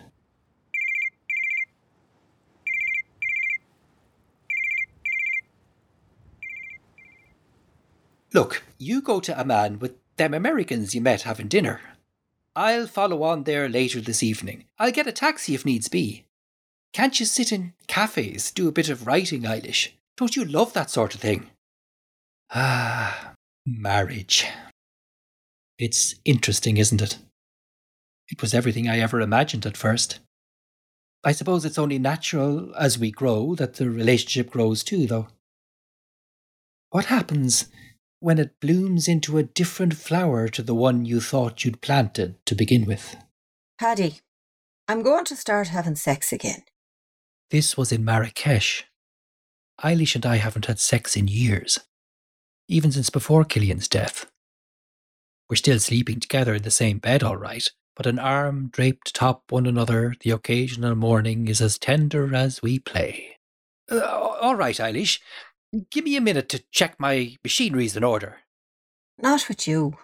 [8.33, 11.81] Look, you go to Amman with them Americans you met having dinner.
[12.55, 14.65] I'll follow on there later this evening.
[14.79, 16.25] I'll get a taxi if needs be.
[16.91, 19.89] Can't you sit in cafes, do a bit of writing, Eilis?
[20.17, 21.50] Don't you love that sort of thing?
[22.54, 23.34] Ah,
[23.65, 24.45] marriage.
[25.80, 27.17] It's interesting, isn't it?
[28.30, 30.20] It was everything I ever imagined at first.
[31.24, 35.28] I suppose it's only natural as we grow that the relationship grows too, though.
[36.89, 37.66] What happens
[38.20, 42.55] when it blooms into a different flower to the one you thought you'd planted to
[42.55, 43.16] begin with?
[43.80, 44.20] Paddy,
[44.88, 46.64] I'm going to start having sex again.
[47.49, 48.86] This was in Marrakesh.
[49.84, 51.79] Eilis and I haven't had sex in years,
[52.67, 54.27] even since before Cillian's death.
[55.49, 59.43] We're still sleeping together in the same bed, all right, but an arm draped atop
[59.49, 63.38] one another the occasional morning is as tender as we play.
[63.91, 65.19] Uh, all right, Eilis,
[65.89, 68.38] give me a minute to check my machinery's in order.
[69.17, 69.97] Not with you,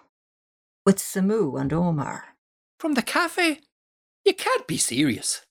[0.84, 2.36] with Samu and Omar.
[2.78, 3.60] From the cafe?
[4.24, 5.42] You can't be serious.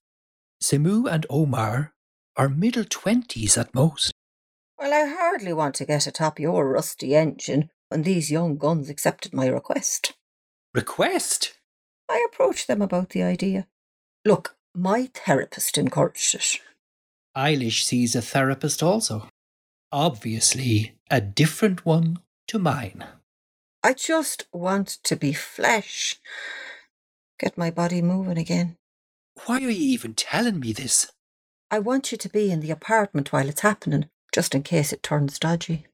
[0.64, 1.94] Samu and Omar
[2.36, 4.14] are middle twenties at most.
[4.80, 9.34] Well, I hardly want to get atop your rusty engine when these young guns accepted
[9.34, 10.14] my request.
[10.74, 11.58] Request?
[12.10, 13.68] I approached them about the idea.
[14.24, 16.60] Look, my therapist encouraged it.
[17.36, 19.30] Eilis sees a therapist also.
[19.92, 23.06] Obviously, a different one to mine.
[23.84, 26.20] I just want to be flesh.
[27.40, 28.78] Get my body moving again.
[29.46, 31.12] Why are you even telling me this?
[31.70, 35.02] I want you to be in the apartment while it's happening, just in case it
[35.02, 35.88] turns dodgy.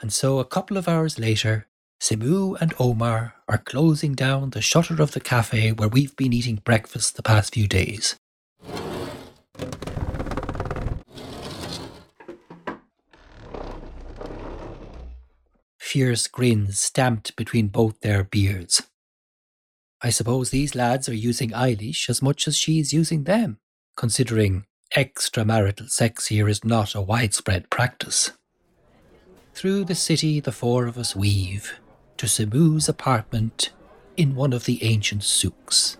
[0.00, 1.66] And so a couple of hours later,
[2.00, 6.62] Simu and Omar are closing down the shutter of the cafe where we've been eating
[6.64, 8.14] breakfast the past few days.
[15.80, 18.84] Fierce grins stamped between both their beards.
[20.00, 23.58] I suppose these lads are using Eilis as much as she's using them,
[23.96, 24.66] considering
[24.96, 28.32] extramarital sex here is not a widespread practice.
[29.54, 31.78] Through the city the four of us weave
[32.18, 33.72] to Simu's apartment
[34.16, 35.96] in one of the ancient souks.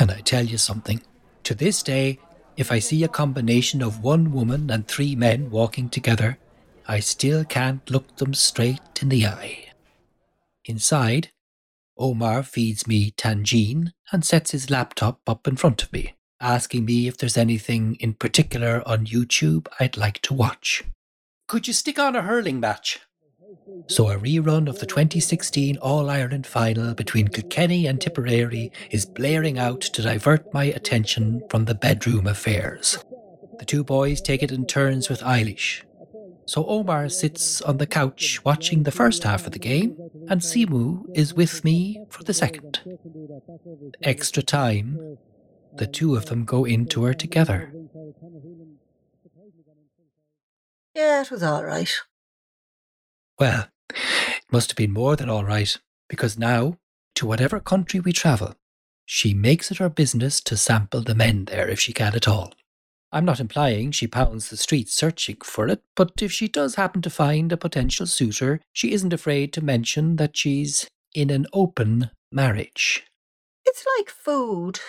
[0.00, 1.02] And I tell you something,
[1.44, 2.18] to this day,
[2.56, 6.38] if I see a combination of one woman and three men walking together,
[6.86, 9.66] I still can't look them straight in the eye.
[10.64, 11.30] Inside,
[11.98, 17.06] Omar feeds me tangine and sets his laptop up in front of me, asking me
[17.08, 20.84] if there's anything in particular on YouTube I'd like to watch.
[21.48, 23.00] Could you stick on a hurling match?
[23.88, 29.58] So a rerun of the 2016 All Ireland final between Kilkenny and Tipperary is blaring
[29.58, 32.98] out to divert my attention from the bedroom affairs.
[33.58, 35.82] The two boys take it in turns with Eilis.
[36.46, 39.96] So Omar sits on the couch watching the first half of the game,
[40.28, 42.80] and Simu is with me for the second.
[44.02, 45.18] Extra time,
[45.76, 47.72] the two of them go into her together.
[50.94, 51.92] Yeah, it was all right.
[53.38, 55.76] Well, it must have been more than all right,
[56.08, 56.78] because now,
[57.14, 58.54] to whatever country we travel,
[59.04, 62.52] she makes it her business to sample the men there if she can at all.
[63.10, 67.02] I'm not implying she pounds the streets searching for it, but if she does happen
[67.02, 72.10] to find a potential suitor, she isn't afraid to mention that she's in an open
[72.30, 73.04] marriage.
[73.66, 74.80] It's like food.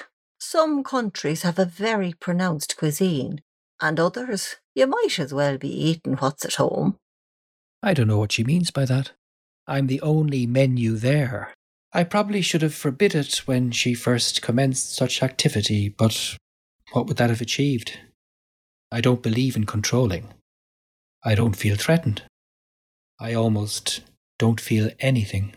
[0.45, 3.41] Some countries have a very pronounced cuisine,
[3.81, 6.97] and others, you might as well be eating what's at home.
[7.81, 9.13] I don't know what she means by that.
[9.67, 11.53] I'm the only menu there.
[11.93, 16.35] I probably should have forbid it when she first commenced such activity, but
[16.91, 17.97] what would that have achieved?
[18.91, 20.33] I don't believe in controlling.
[21.23, 22.23] I don't feel threatened.
[23.17, 24.01] I almost
[24.37, 25.55] don't feel anything.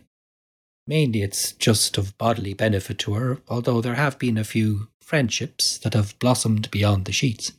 [0.87, 5.79] Mainly it's just of bodily benefit to her, although there have been a few friendships
[5.79, 7.53] that have blossomed beyond the sheets.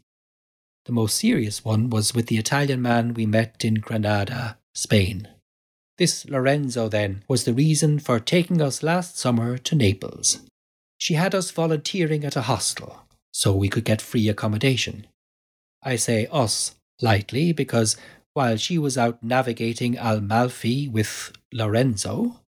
[0.86, 5.28] The most serious one was with the Italian man we met in Granada, Spain.
[5.98, 10.40] This Lorenzo, then, was the reason for taking us last summer to Naples.
[10.98, 13.02] She had us volunteering at a hostel,
[13.34, 15.08] so we could get free accommodation.
[15.84, 17.98] I say us lightly because
[18.34, 22.40] while she was out navigating Amalfi with Lorenzo,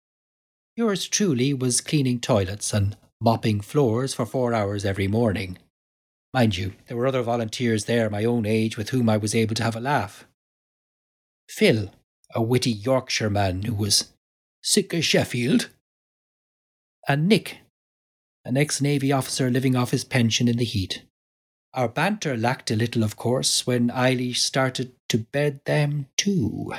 [0.79, 5.57] yours truly was cleaning toilets and mopping floors for four hours every morning
[6.33, 9.55] Mind you, there were other volunteers there my own age with whom I was able
[9.55, 10.25] to have a laugh.
[11.49, 11.91] Phil,
[12.35, 14.13] a witty Yorkshire man who was
[14.61, 15.69] sick of Sheffield,
[17.07, 17.57] and Nick,
[18.45, 21.03] an ex Navy officer living off his pension in the heat.
[21.73, 26.73] Our banter lacked a little, of course, when Eilis started to bed them too.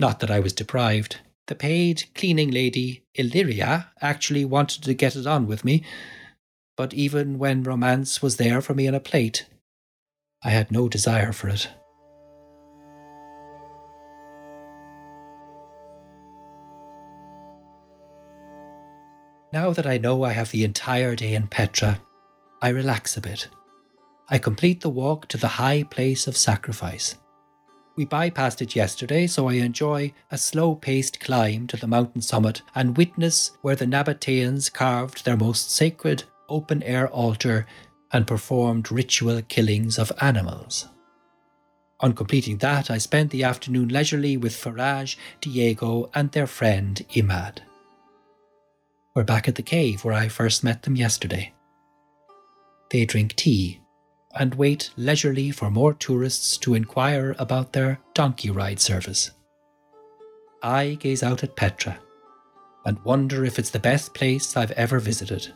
[0.00, 1.18] Not that I was deprived.
[1.52, 5.84] The paid cleaning lady, Illyria, actually wanted to get it on with me,
[6.78, 9.44] but even when romance was there for me on a plate,
[10.42, 11.68] I had no desire for it.
[19.52, 22.00] Now that I know I have the entire day in Petra,
[22.62, 23.48] I relax a bit.
[24.30, 27.16] I complete the walk to the high place of sacrifice.
[27.94, 32.62] We bypassed it yesterday, so I enjoy a slow paced climb to the mountain summit
[32.74, 37.66] and witness where the Nabateans carved their most sacred open air altar
[38.10, 40.88] and performed ritual killings of animals.
[42.00, 47.58] On completing that, I spent the afternoon leisurely with Faraj, Diego, and their friend Imad.
[49.14, 51.52] We're back at the cave where I first met them yesterday.
[52.90, 53.81] They drink tea
[54.34, 59.30] and wait leisurely for more tourists to inquire about their donkey ride service.
[60.62, 61.98] I gaze out at Petra
[62.84, 65.52] and wonder if it's the best place I've ever visited.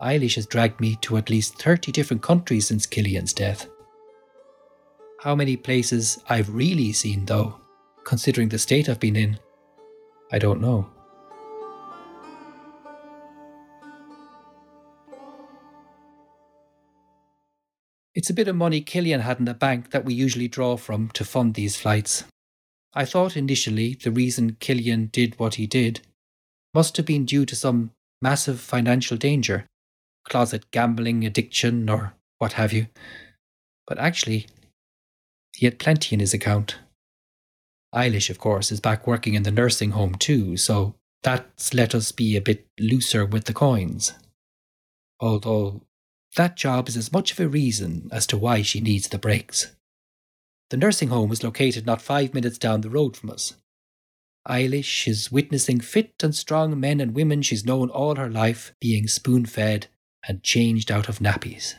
[0.00, 3.68] Eilis has dragged me to at least 30 different countries since Cillian's death.
[5.20, 7.60] How many places I've really seen, though,
[8.04, 9.38] considering the state I've been in,
[10.30, 10.88] I don't know.
[18.18, 21.08] It's a bit of money Cillian had in the bank that we usually draw from
[21.10, 22.24] to fund these flights.
[22.92, 26.00] I thought initially the reason Cillian did what he did
[26.74, 29.66] must have been due to some massive financial danger,
[30.24, 32.88] closet gambling addiction, or what have you.
[33.86, 34.48] But actually,
[35.52, 36.78] he had plenty in his account.
[37.94, 42.10] Eilis, of course, is back working in the nursing home too, so that's let us
[42.10, 44.14] be a bit looser with the coins.
[45.20, 45.82] Although
[46.36, 49.74] that job is as much of a reason as to why she needs the breaks.
[50.70, 53.54] The nursing home is located not five minutes down the road from us.
[54.46, 59.06] Eilis is witnessing fit and strong men and women she's known all her life being
[59.08, 59.88] spoon fed
[60.26, 61.74] and changed out of nappies.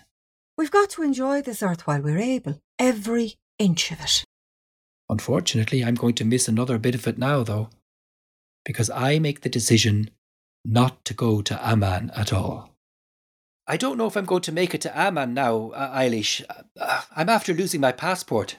[0.57, 4.23] We've got to enjoy this earth while we're able, every inch of it.
[5.09, 7.69] Unfortunately, I'm going to miss another bit of it now, though,
[8.65, 10.11] because I make the decision
[10.63, 12.75] not to go to Amman at all.
[13.69, 16.43] I don't know if I'm going to make it to Amman now, uh, Eilis.
[16.75, 18.57] Uh, I'm after losing my passport.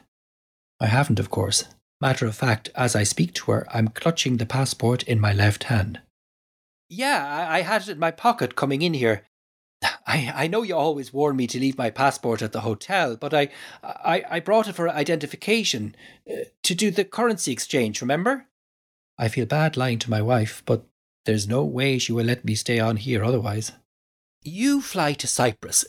[0.79, 1.65] I haven't, of course.
[2.01, 5.65] Matter of fact, as I speak to her, I'm clutching the passport in my left
[5.65, 6.01] hand.
[6.89, 9.27] Yeah, I, I had it in my pocket coming in here.
[10.07, 13.35] I, I know you always warn me to leave my passport at the hotel, but
[13.35, 13.49] I,
[13.83, 15.97] I, I brought it for identification,
[16.31, 18.47] uh, to do the currency exchange, remember?
[19.19, 20.87] I feel bad lying to my wife, but
[21.27, 23.73] there's no way she will let me stay on here otherwise.
[24.43, 25.85] You fly to Cyprus.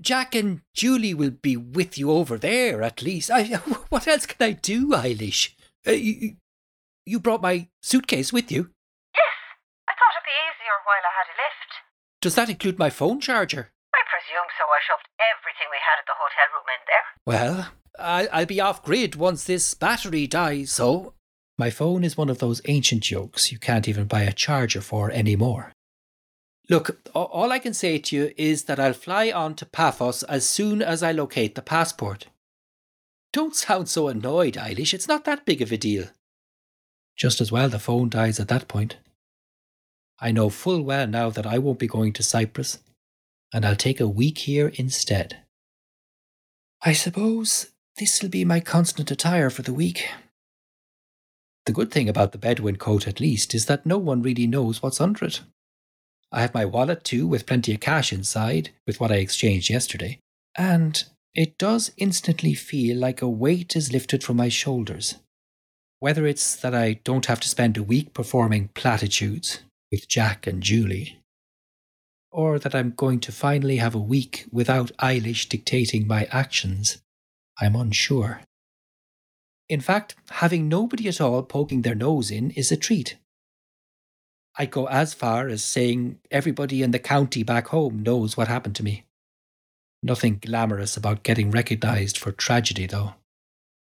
[0.00, 3.30] Jack and Julie will be with you over there, at least.
[3.30, 3.44] I,
[3.90, 5.50] what else can I do, Eilis?
[5.86, 6.36] Uh, you,
[7.04, 8.70] you brought my suitcase with you?
[9.14, 9.36] Yes,
[9.88, 11.70] I thought it'd be easier while I had a lift.
[12.22, 13.70] Does that include my phone charger?
[13.94, 14.64] I presume so.
[14.64, 17.06] I shoved everything we had at the hotel room in there.
[17.26, 21.14] Well, I, I'll be off grid once this battery dies, so.
[21.58, 25.10] My phone is one of those ancient jokes you can't even buy a charger for
[25.10, 25.72] anymore.
[26.70, 30.48] Look, all I can say to you is that I'll fly on to Paphos as
[30.48, 32.28] soon as I locate the passport.
[33.32, 34.94] Don't sound so annoyed, Eilis.
[34.94, 36.04] It's not that big of a deal.
[37.16, 38.98] Just as well the phone dies at that point.
[40.20, 42.78] I know full well now that I won't be going to Cyprus,
[43.52, 45.38] and I'll take a week here instead.
[46.82, 50.08] I suppose this'll be my constant attire for the week.
[51.66, 54.82] The good thing about the Bedouin coat, at least, is that no one really knows
[54.82, 55.40] what's under it.
[56.32, 60.18] I have my wallet too, with plenty of cash inside, with what I exchanged yesterday.
[60.56, 61.02] And
[61.34, 65.16] it does instantly feel like a weight is lifted from my shoulders.
[65.98, 69.60] Whether it's that I don't have to spend a week performing platitudes
[69.92, 71.18] with Jack and Julie,
[72.32, 76.98] or that I'm going to finally have a week without Eilis dictating my actions,
[77.60, 78.40] I'm unsure.
[79.68, 83.16] In fact, having nobody at all poking their nose in is a treat.
[84.58, 88.76] I'd go as far as saying everybody in the county back home knows what happened
[88.76, 89.04] to me.
[90.02, 93.14] Nothing glamorous about getting recognised for tragedy, though.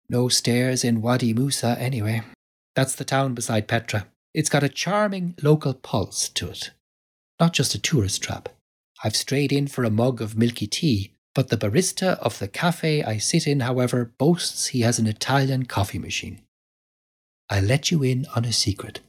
[0.09, 2.23] No stares in Wadi Musa, anyway.
[2.75, 4.07] That's the town beside Petra.
[4.33, 6.71] It's got a charming local pulse to it.
[7.39, 8.49] Not just a tourist trap.
[9.03, 13.03] I've strayed in for a mug of milky tea, but the barista of the cafe
[13.03, 16.41] I sit in, however, boasts he has an Italian coffee machine.
[17.49, 19.01] I'll let you in on a secret.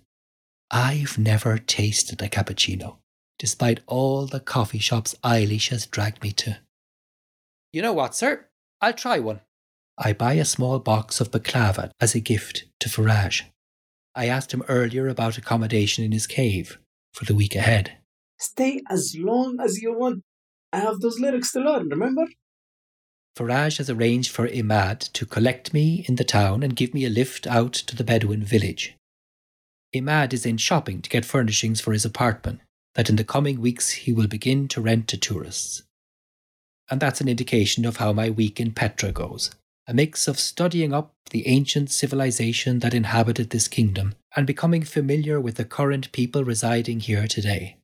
[0.70, 2.96] I've never tasted a cappuccino,
[3.38, 6.58] despite all the coffee shops Eilis has dragged me to.
[7.72, 8.46] You know what, sir?
[8.80, 9.40] I'll try one.
[9.98, 13.42] I buy a small box of baklava as a gift to Faraj.
[14.14, 16.78] I asked him earlier about accommodation in his cave
[17.12, 17.98] for the week ahead.
[18.38, 20.22] Stay as long as you want.
[20.72, 22.26] I have those lyrics to learn, remember?
[23.36, 27.10] Faraj has arranged for Imad to collect me in the town and give me a
[27.10, 28.95] lift out to the Bedouin village.
[29.94, 32.60] Imad is in shopping to get furnishings for his apartment
[32.94, 35.82] that in the coming weeks he will begin to rent to tourists.
[36.90, 39.50] And that's an indication of how my week in Petra goes
[39.88, 45.40] a mix of studying up the ancient civilization that inhabited this kingdom and becoming familiar
[45.40, 47.76] with the current people residing here today.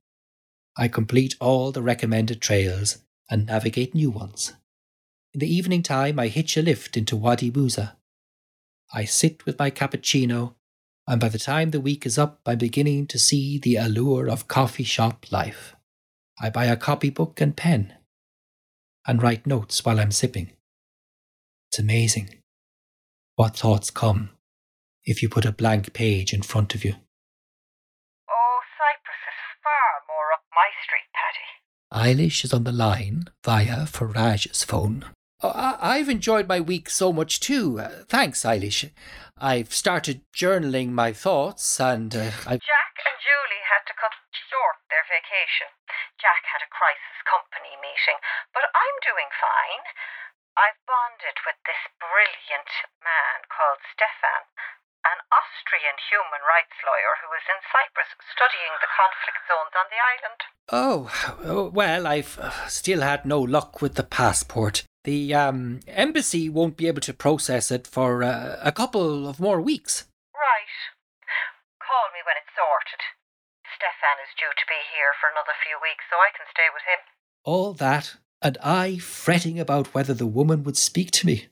[0.77, 2.97] I complete all the recommended trails
[3.29, 4.53] and navigate new ones.
[5.33, 7.95] In the evening time, I hitch a lift into Wadi Musa.
[8.93, 10.55] I sit with my cappuccino
[11.07, 14.47] and by the time the week is up, I'm beginning to see the allure of
[14.47, 15.75] coffee shop life.
[16.41, 17.93] I buy a copybook and pen
[19.05, 20.51] and write notes while I'm sipping.
[21.69, 22.29] It's amazing
[23.35, 24.29] what thoughts come
[25.05, 26.95] if you put a blank page in front of you.
[28.29, 32.15] Oh, Cyprus is far more up my street, Paddy.
[32.23, 35.05] Eilis is on the line via Faraj's phone.
[35.51, 37.79] I- have enjoyed my week so much too.
[37.79, 38.89] Uh, thanks, Eilis.
[39.37, 42.63] I've started journaling my thoughts and uh, I've.
[42.63, 45.67] Jack and Julie had to cut short their vacation.
[46.21, 48.15] Jack had a crisis company meeting,
[48.55, 49.83] but I'm doing fine.
[50.55, 52.71] I've bonded with this brilliant
[53.01, 54.45] man called Stefan,
[55.01, 59.99] an Austrian human rights lawyer who is in Cyprus studying the conflict zones on the
[59.99, 60.39] island.
[60.71, 60.99] Oh,
[61.43, 64.85] oh, well, I've uh, still had no luck with the passport.
[65.03, 69.59] The um, embassy won't be able to process it for uh, a couple of more
[69.59, 70.05] weeks.
[70.33, 70.75] Right.
[71.79, 73.03] Call me when it's sorted.
[73.75, 76.83] Stefan is due to be here for another few weeks, so I can stay with
[76.87, 76.99] him.
[77.43, 81.47] All that, and I fretting about whether the woman would speak to me.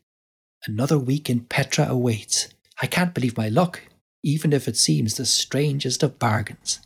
[0.65, 2.47] Another week in Petra awaits.
[2.81, 3.81] I can't believe my luck,
[4.23, 6.79] even if it seems the strangest of bargains.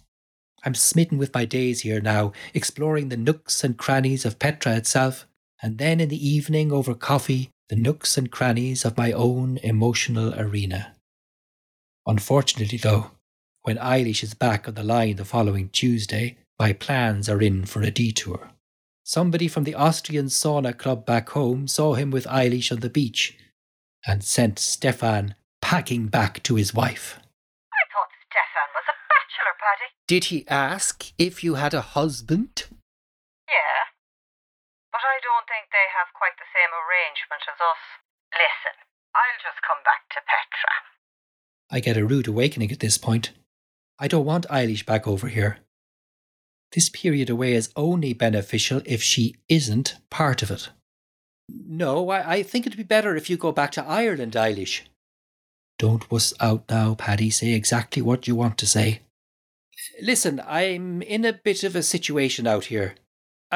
[0.64, 5.28] I'm smitten with my days here now, exploring the nooks and crannies of Petra itself,
[5.62, 10.34] and then in the evening over coffee, the nooks and crannies of my own emotional
[10.40, 10.96] arena.
[12.06, 13.12] Unfortunately, though,
[13.64, 17.82] when Eilis is back on the line the following Tuesday, my plans are in for
[17.82, 18.52] a detour.
[19.04, 23.38] Somebody from the Austrian sauna club back home saw him with Eilis on the beach
[24.06, 27.20] and sent Stefan packing back to his wife.
[27.74, 29.90] I thought Stefan was a bachelor, Paddy.
[30.08, 32.66] Did he ask if you had a husband?
[33.48, 33.85] Yeah.
[35.06, 37.84] I don't think they have quite the same arrangement as us.
[38.34, 38.76] Listen,
[39.14, 40.74] I'll just come back to Petra.
[41.70, 43.32] I get a rude awakening at this point.
[44.00, 45.60] I don't want Eilis back over here.
[46.74, 50.70] This period away is only beneficial if she isn't part of it.
[51.50, 54.82] No, I, I think it'd be better if you go back to Ireland, Eilis.
[55.78, 57.30] Don't wuss out now, Paddy.
[57.30, 59.02] Say exactly what you want to say.
[60.02, 62.96] Listen, I'm in a bit of a situation out here.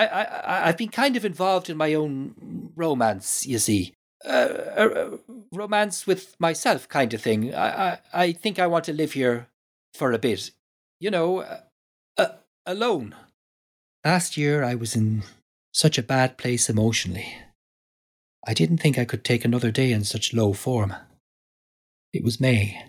[0.06, 3.94] I, I, I've been kind of involved in my own romance, you see.
[4.26, 5.20] Uh, a, a
[5.54, 7.54] romance with myself, kind of thing.
[7.54, 9.48] I, I, I think I want to live here
[9.94, 10.52] for a bit.
[11.00, 11.62] You know, uh,
[12.18, 12.28] uh,
[12.66, 13.16] alone.
[14.04, 15.24] Last year I was in
[15.74, 17.36] such a bad place emotionally.
[18.46, 20.96] I didn't think I could take another day in such low form.
[22.14, 22.84] It was May,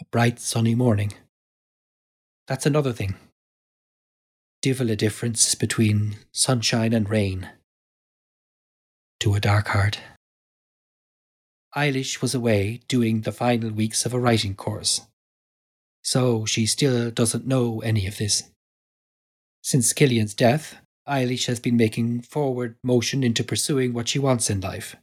[0.00, 1.12] a bright sunny morning.
[2.48, 3.16] That's another thing.
[4.62, 7.50] Divil a difference between sunshine and rain
[9.20, 10.00] to a dark heart.
[11.76, 15.02] Eilis was away doing the final weeks of a writing course
[16.02, 18.50] so she still doesn't know any of this.
[19.62, 20.76] Since Cillian's death,
[21.08, 24.96] Eilis has been making forward motion into pursuing what she wants in life.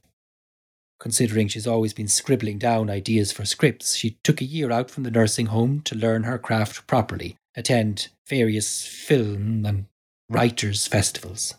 [0.99, 5.03] Considering she's always been scribbling down ideas for scripts, she took a year out from
[5.03, 9.85] the nursing home to learn her craft properly, attend various film and
[10.29, 11.55] writers' festivals.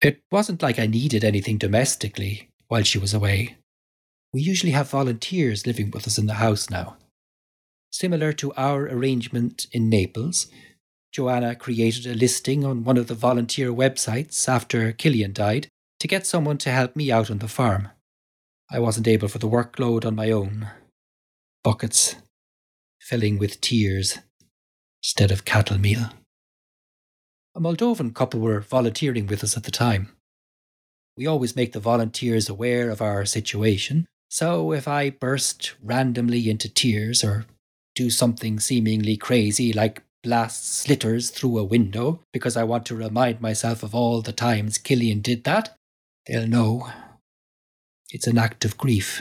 [0.00, 3.56] It wasn't like I needed anything domestically while she was away.
[4.32, 6.96] We usually have volunteers living with us in the house now.
[7.90, 10.46] Similar to our arrangement in Naples,
[11.12, 15.68] Joanna created a listing on one of the volunteer websites after Cillian died
[16.00, 17.90] to get someone to help me out on the farm.
[18.70, 20.68] I wasn't able for the workload on my own.
[21.62, 22.16] Buckets
[22.98, 24.18] filling with tears
[25.02, 26.10] instead of cattle meal.
[27.54, 30.08] A Moldovan couple were volunteering with us at the time.
[31.16, 36.72] We always make the volunteers aware of our situation, so if I burst randomly into
[36.72, 37.44] tears or
[37.94, 43.40] do something seemingly crazy like blast slitters through a window because I want to remind
[43.40, 45.76] myself of all the times Cillian did that,
[46.26, 46.88] they'll know.
[48.10, 49.20] It's an act of grief.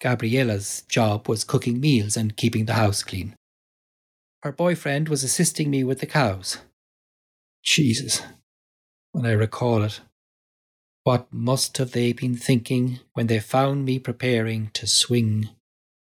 [0.00, 3.34] Gabriela's job was cooking meals and keeping the house clean.
[4.44, 6.58] Her boyfriend was assisting me with the cows.
[7.62, 8.20] Jesus,
[9.12, 10.02] when I recall it,
[11.02, 15.48] what must have they been thinking when they found me preparing to swing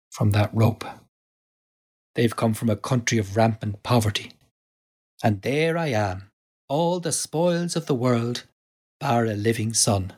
[0.10, 0.86] from that rope.
[2.16, 4.32] They've come from a country of rampant poverty.
[5.22, 6.32] And there I am,
[6.70, 8.46] all the spoils of the world,
[9.02, 10.14] bar a living son,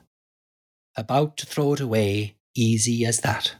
[0.95, 3.55] about to throw it away easy as that.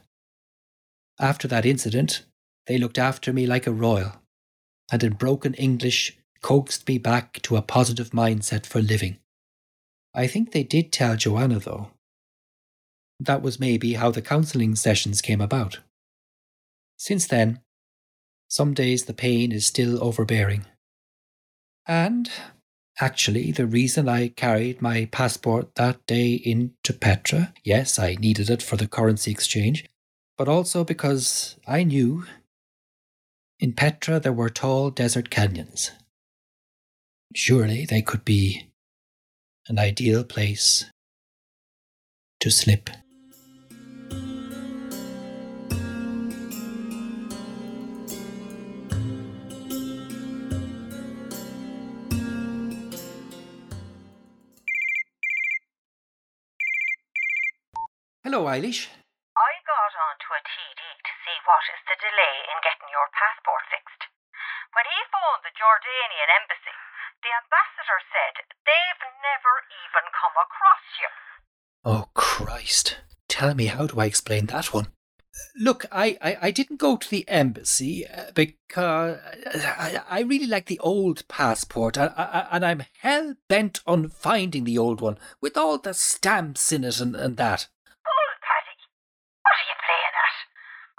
[1.18, 2.24] After that incident,
[2.68, 4.21] they looked after me like a royal,
[4.90, 9.18] and in broken English coaxed me back to a positive mindset for living.
[10.14, 11.90] I think they did tell Joanna, though.
[13.20, 15.78] That was maybe how the counselling sessions came about.
[16.98, 17.60] Since then,
[18.48, 20.66] some days the pain is still overbearing.
[21.86, 22.30] And
[23.00, 28.62] actually, the reason I carried my passport that day into Petra, yes, I needed it
[28.62, 29.86] for the currency exchange,
[30.36, 32.26] but also because I knew
[33.62, 35.92] in Petra there were tall desert canyons.
[37.32, 38.72] Surely they could be
[39.68, 40.86] an ideal place
[42.40, 42.90] to slip.
[58.24, 58.88] Hello, Eilis.
[59.38, 63.12] I got on to a TD to see what is the delay in getting your
[63.12, 64.08] passport fixed.
[64.72, 66.78] When he phoned the Jordanian embassy,
[67.20, 68.34] the ambassador said
[68.64, 71.10] they've never even come across you.
[71.84, 73.04] Oh, Christ.
[73.28, 74.88] Tell me, how do I explain that one?
[75.56, 80.46] Look, I, I, I didn't go to the embassy uh, because uh, I, I really
[80.46, 85.18] like the old passport and, I, and I'm hell bent on finding the old one
[85.40, 87.68] with all the stamps in it and, and that.
[88.04, 88.76] Bull, Paddy.
[89.44, 90.36] What are you playing at?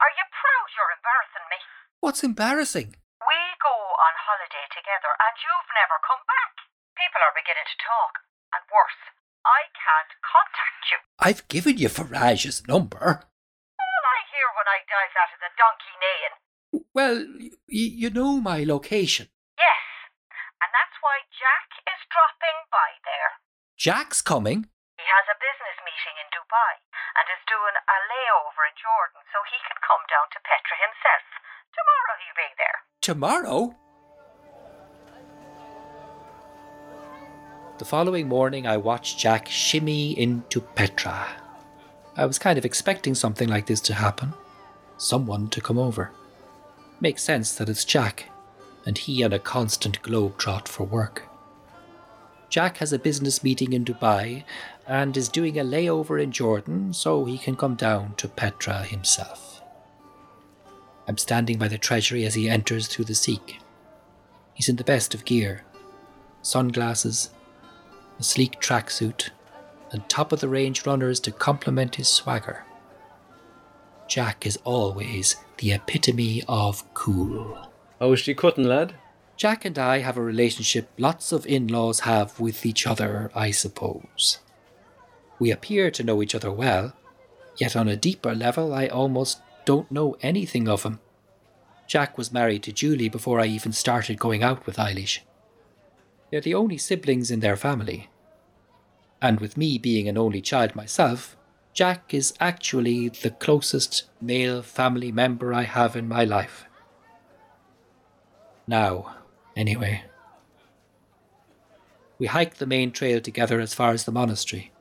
[0.03, 1.59] Are you proud you're embarrassing me?
[2.03, 2.99] What's embarrassing?
[3.23, 6.67] We go on holiday together and you've never come back.
[6.99, 8.27] People are beginning to talk.
[8.51, 9.01] And worse,
[9.47, 10.99] I can't contact you.
[11.23, 13.23] I've given you Faraj's number.
[13.23, 16.35] All I hear when I dive out of the donkey neighing.
[16.91, 17.17] Well,
[17.71, 19.31] y- you know my location.
[19.55, 19.87] Yes,
[20.59, 23.31] and that's why Jack is dropping by there.
[23.79, 24.67] Jack's coming.
[24.99, 26.83] He has a business meeting in Dubai
[27.15, 31.23] and is doing a layover in Jordan so he can come down to Petra himself.
[31.73, 32.77] Tomorrow he'll be there.
[33.01, 33.75] Tomorrow?
[37.79, 41.27] The following morning, I watched Jack shimmy into Petra.
[42.15, 44.33] I was kind of expecting something like this to happen.
[44.97, 46.11] Someone to come over.
[47.01, 48.29] Makes sense that it's Jack,
[48.85, 51.23] and he on a constant globetrot for work.
[52.49, 54.43] Jack has a business meeting in Dubai
[54.85, 59.52] and is doing a layover in Jordan so he can come down to Petra himself.
[61.07, 63.57] I'm standing by the treasury as he enters through the Siq.
[64.53, 65.63] He's in the best of gear
[66.43, 67.29] sunglasses,
[68.19, 69.29] a sleek tracksuit,
[69.91, 72.65] and top of the range runners to complement his swagger.
[74.07, 77.71] Jack is always the epitome of cool.
[77.99, 78.95] How's she cutting, lad?
[79.37, 83.51] Jack and I have a relationship lots of in laws have with each other, I
[83.51, 84.39] suppose.
[85.39, 86.93] We appear to know each other well,
[87.57, 90.99] yet on a deeper level, I almost don't know anything of him.
[91.87, 95.19] Jack was married to Julie before I even started going out with Eilis.
[96.31, 98.09] They're the only siblings in their family.
[99.21, 101.37] And with me being an only child myself,
[101.73, 106.65] Jack is actually the closest male family member I have in my life.
[108.67, 109.15] Now,
[109.55, 110.03] anyway.
[112.19, 114.71] We hike the main trail together as far as the monastery.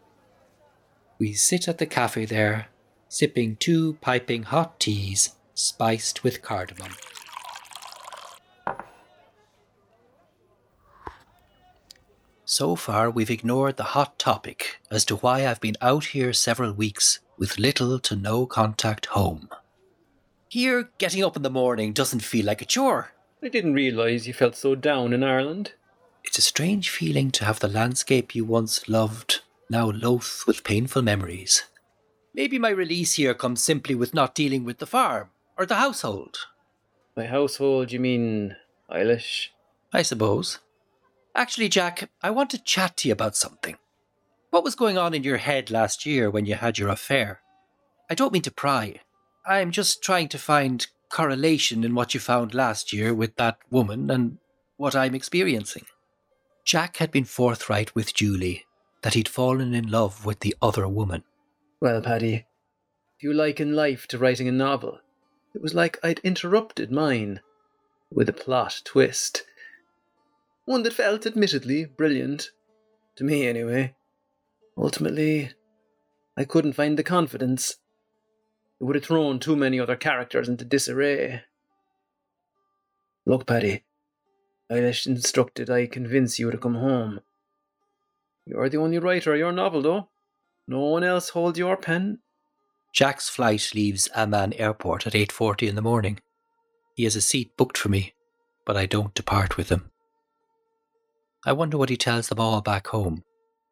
[1.19, 2.69] We sit at the cafe there,
[3.13, 6.91] sipping two piping hot teas spiced with cardamom.
[12.47, 16.73] So far, we've ignored the hot topic as to why I've been out here several
[16.73, 19.51] weeks with little to no contact home.
[20.49, 23.13] Here, getting up in the morning doesn't feel like a chore.
[23.43, 25.73] I didn't realise you felt so down in Ireland.
[26.25, 31.03] It's a strange feeling to have the landscape you once loved now loath with painful
[31.03, 31.65] memories.
[32.35, 36.47] Maybe my release here comes simply with not dealing with the farm or the household.
[37.15, 38.57] By household, you mean
[38.91, 39.49] Eilis?
[39.93, 40.59] I suppose.
[41.35, 43.77] Actually, Jack, I want to chat to you about something.
[44.51, 47.41] What was going on in your head last year when you had your affair?
[48.11, 48.97] I don't mean to pry.
[49.47, 54.11] I'm just trying to find correlation in what you found last year with that woman
[54.11, 54.39] and
[54.77, 55.85] what I'm experiencing.
[56.65, 58.65] Jack had been forthright with Julie
[59.03, 61.25] that he'd fallen in love with the other woman.
[61.83, 62.47] Well, Paddy,
[63.17, 65.01] if you liken life to writing a novel,
[65.53, 67.41] it was like I'd interrupted mine
[68.09, 69.43] with a plot twist.
[70.65, 72.53] One that felt admittedly brilliant.
[73.17, 73.97] To me, anyway.
[74.79, 75.51] Ultimately,
[76.37, 77.79] I couldn't find the confidence.
[78.81, 81.43] It would have thrown too many other characters into disarray.
[83.27, 83.83] Look, Paddy,
[84.71, 87.23] Eilis instructed I convince you to come home.
[88.47, 90.09] You're the only writer of your novel, though.
[90.67, 92.19] No one else holds your pen.
[92.93, 96.21] Jack's flight leaves Amman Airport at 8:40 in the morning.
[96.95, 98.15] He has a seat booked for me,
[98.67, 99.91] but I don't depart with him.
[101.45, 103.25] I wonder what he tells them all back home,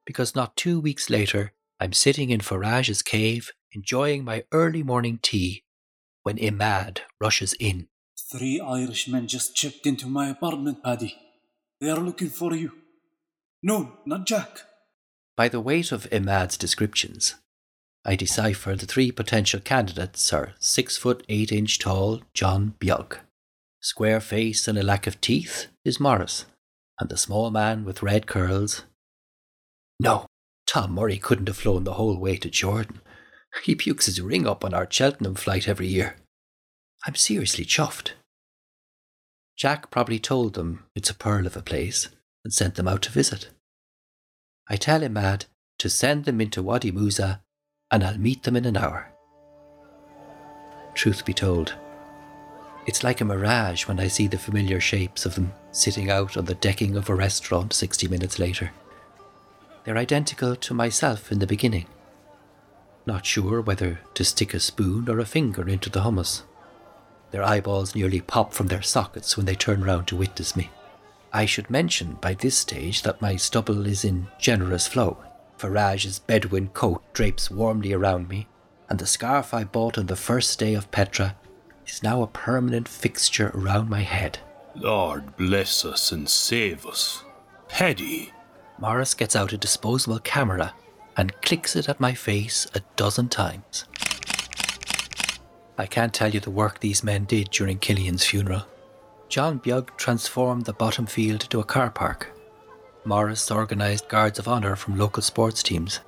[0.05, 5.65] because not two weeks later, I'm sitting in Faraj's cave enjoying my early morning tea
[6.23, 7.89] when Imad rushes in.
[8.33, 11.17] Three Irishmen just checked into my apartment, Paddy.
[11.81, 12.73] They are looking for you.
[13.63, 14.63] No, not Jack.
[15.41, 17.37] By the weight of Imad's descriptions,
[18.05, 23.17] I decipher the three potential candidates are six foot eight inch tall John Beag.
[23.81, 26.45] Square face and a lack of teeth is Morris,
[26.99, 28.85] and the small man with red curls.
[29.99, 30.27] No,
[30.67, 33.01] Tom Murray couldn't have flown the whole way to Jordan.
[33.65, 36.17] He pukes his ring up on our Cheltenham flight every year.
[37.07, 38.11] I'm seriously chuffed.
[39.57, 42.11] Jack probably told them it's a pearl of a place
[42.45, 43.49] and sent them out to visit.
[44.71, 45.47] I tell him, Mad,
[45.79, 47.43] to send them into Wadi Musa
[47.91, 49.13] and I'll meet them in an hour.
[50.95, 51.75] Truth be told,
[52.87, 56.45] it's like a mirage when I see the familiar shapes of them sitting out on
[56.45, 58.71] the decking of a restaurant 60 minutes later.
[59.85, 61.87] They're identical to myself in the beginning.
[63.07, 66.43] Not sure whether to stick a spoon or a finger into the hummus.
[67.31, 70.71] Their eyeballs nearly pop from their sockets when they turn round to witness me.
[71.33, 75.19] I should mention by this stage that my stubble is in generous flow.
[75.59, 78.49] Faraj's Bedouin coat drapes warmly around me,
[78.89, 81.37] and the scarf I bought on the first day of Petra
[81.87, 84.39] is now a permanent fixture around my head.
[84.75, 87.23] Lord bless us and save us.
[87.69, 88.33] Paddy.
[88.79, 90.75] Morris gets out a disposable camera
[91.17, 93.85] and clicks it at my face a dozen times.
[95.77, 98.63] I can't tell you the work these men did during Cillian's funeral.
[99.31, 102.37] John Beag transformed the bottom field into a car park.
[103.05, 106.01] Morris organised guards of honour from local sports teams.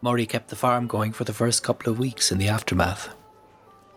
[0.00, 3.14] Murray kept the farm going for the first couple of weeks in the aftermath.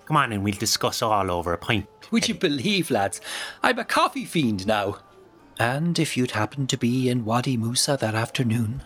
[0.04, 1.88] Come on and we'll discuss all over a pint.
[2.12, 3.22] Would you believe, lads,
[3.64, 4.98] I'm a coffee fiend now?
[5.58, 8.84] And if you'd happened to be in Wadi Musa that afternoon,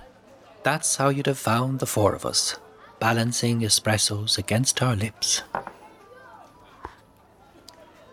[0.61, 2.57] that's how you'd have found the four of us,
[2.99, 5.41] balancing espressos against our lips.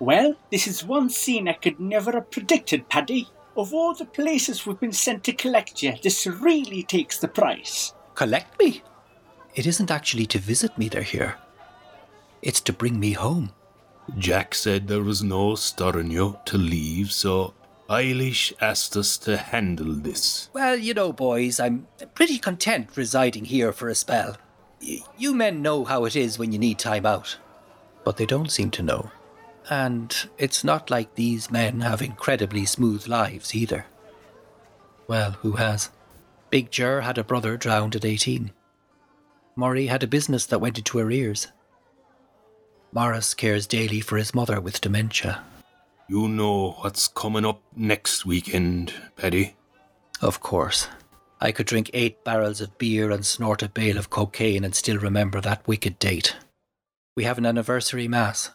[0.01, 3.29] Well, this is one scene I could never have predicted, Paddy.
[3.57, 7.93] Of all the places we've been sent to collect you, this really takes the price.
[8.15, 8.83] Collect me?
[9.55, 11.37] It isn't actually to visit me they're here.
[12.41, 13.53] It's to bring me home.
[14.17, 17.53] Jack said there was no stirring you to leave, so
[17.91, 20.49] Eilis asked us to handle this.
[20.55, 24.37] Well, you know, boys, I'm pretty content residing here for a spell.
[24.81, 27.37] Y- you men know how it is when you need time out.
[28.05, 29.11] But they don't seem to know.
[29.71, 33.87] And it's not like these men have incredibly smooth lives either.
[35.07, 35.91] Well, who has?
[36.51, 38.51] Big Jer had a brother drowned at 18.
[39.55, 41.49] Murray had a business that went into arrears.
[42.93, 45.45] Morris cares daily for his mother with dementia.
[46.09, 49.55] You know what's coming up next weekend, Paddy?
[50.21, 50.89] Of course.
[51.41, 54.99] I could drink eight barrels of beer and snort a bale of cocaine and still
[54.99, 56.35] remember that wicked date.
[57.17, 58.51] We have an anniversary mass,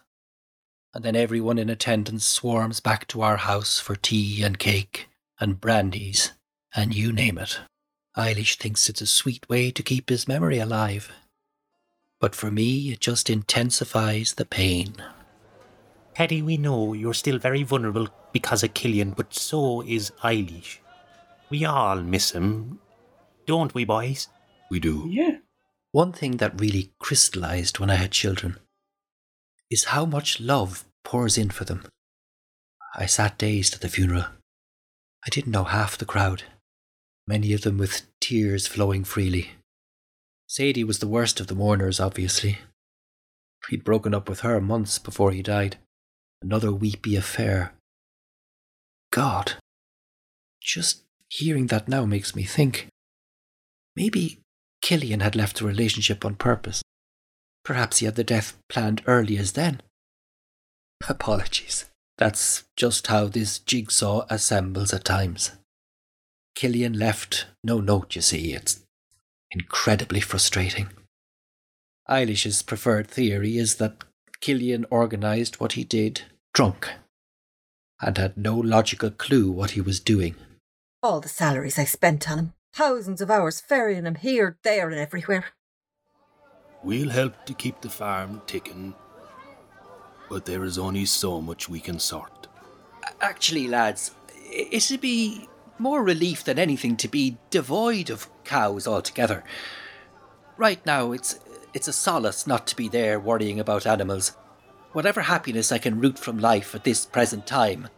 [0.95, 5.09] and then everyone in attendance swarms back to our house for tea and cake
[5.41, 6.31] and brandies
[6.73, 7.59] and you name it.
[8.17, 11.11] Eilis thinks it's a sweet way to keep his memory alive.
[12.21, 14.95] But for me, it just intensifies the pain.
[16.13, 20.77] Paddy, we know you're still very vulnerable because of Cillian, but so is Eilish.
[21.49, 22.79] We all miss him,
[23.45, 24.29] don't we, boys?
[24.71, 25.09] We do.
[25.09, 25.39] Yeah.
[25.91, 28.59] One thing that really crystallized when I had children
[29.75, 31.83] is how much love pours in for them.
[32.95, 34.23] I sat dazed at the funeral.
[35.25, 36.43] I didn't know half the crowd,
[37.27, 39.49] many of them with tears flowing freely.
[40.47, 42.59] Sadie was the worst of the mourners, obviously.
[43.69, 45.75] He'd broken up with her months before he died.
[46.41, 47.73] Another weepy affair.
[49.11, 49.55] God.
[50.61, 52.87] Just hearing that now makes me think.
[53.93, 54.39] Maybe
[54.81, 56.81] Cillian had left the relationship on purpose.
[57.65, 59.81] Perhaps he had the death planned early as then.
[61.09, 61.85] Apologies.
[62.17, 65.51] That's just how this jigsaw assembles at times.
[66.57, 68.53] Cillian left no note, you see.
[68.53, 68.81] It's
[69.51, 70.87] incredibly frustrating.
[72.07, 74.03] Eilis's preferred theory is that
[74.41, 76.21] Cillian organised what he did
[76.53, 76.89] drunk
[78.01, 80.35] and had no logical clue what he was doing.
[81.01, 82.53] All the salaries I spent on him.
[82.73, 85.45] Thousands of hours ferrying him here, there, and everywhere.
[86.85, 88.93] We'll help to keep the farm ticking,
[90.29, 92.47] but there is only so much we can sort.
[93.19, 94.11] Actually, lads,
[94.53, 99.43] it'd be more relief than anything to be devoid of cows altogether.
[100.57, 101.39] Right now, it's
[101.73, 104.33] it's a solace not to be there worrying about animals.
[104.93, 107.89] Whatever happiness I can root from life at this present time,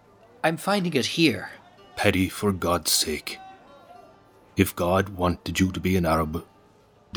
[0.45, 1.49] I'm finding it here.
[1.97, 3.37] Paddy, for God's sake.
[4.55, 6.45] If God wanted you to be an Arab,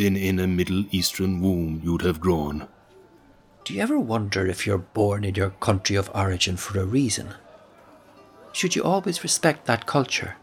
[0.00, 2.66] then in a Middle Eastern womb you'd have grown.
[3.64, 7.34] Do you ever wonder if you're born in your country of origin for a reason?
[8.52, 10.36] Should you always respect that culture?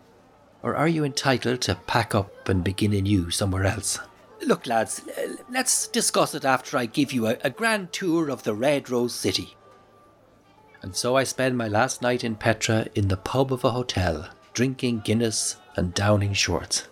[0.62, 4.00] Or are you entitled to pack up and begin anew somewhere else?
[4.46, 5.02] Look, lads,
[5.50, 9.16] let's discuss it after I give you a, a grand tour of the Red Rose
[9.16, 9.56] City.
[10.84, 14.30] And so I spend my last night in Petra in the pub of a hotel,
[14.54, 16.88] drinking Guinness and downing shorts.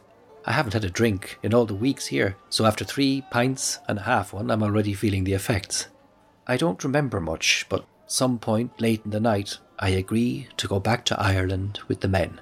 [0.47, 3.97] I haven't had a drink in all the weeks here, so after three pints and
[3.97, 5.87] a half one, I'm already feeling the effects.
[6.45, 10.79] I don't remember much, but some point late in the night, I agree to go
[10.79, 12.41] back to Ireland with the men.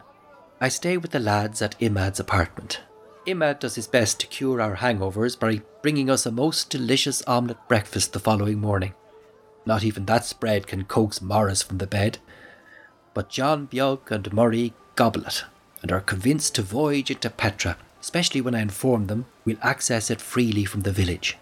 [0.59, 2.81] I stay with the lads at Imad's apartment.
[3.25, 7.67] Imad does his best to cure our hangovers by bringing us a most delicious omelette
[7.69, 8.93] breakfast the following morning.
[9.65, 12.17] Not even that spread can coax Morris from the bed.
[13.13, 15.45] But John Beag and Murray gobble it
[15.81, 20.19] and are convinced to voyage into Petra, especially when I inform them we'll access it
[20.19, 21.37] freely from the village.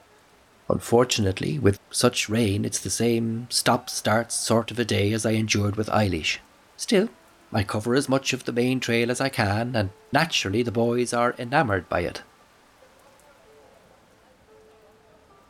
[0.69, 5.31] Unfortunately, with such rain, it's the same stop start sort of a day as I
[5.31, 6.37] endured with Eilis.
[6.77, 7.09] Still,
[7.51, 11.13] I cover as much of the main trail as I can, and naturally the boys
[11.13, 12.21] are enamoured by it.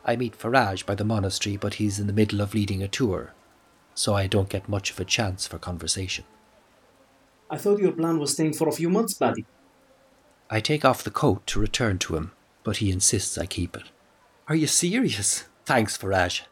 [0.06, 3.34] I meet Faraj by the monastery, but he's in the middle of leading a tour,
[3.94, 6.24] so I don't get much of a chance for conversation.
[7.50, 9.44] I thought your plan was staying for a few months, Paddy.
[10.52, 12.32] I take off the coat to return to him,
[12.62, 13.84] but he insists I keep it.
[14.48, 15.44] Are you serious?
[15.64, 16.42] Thanks, Faraj.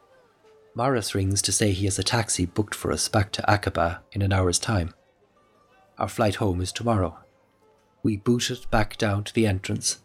[0.73, 4.23] Morris rings to say he has a taxi booked for us back to Aqaba in
[4.23, 4.95] an hour's time.
[5.99, 7.19] Our flight home is tomorrow.
[8.01, 9.99] We boot it back down to the entrance,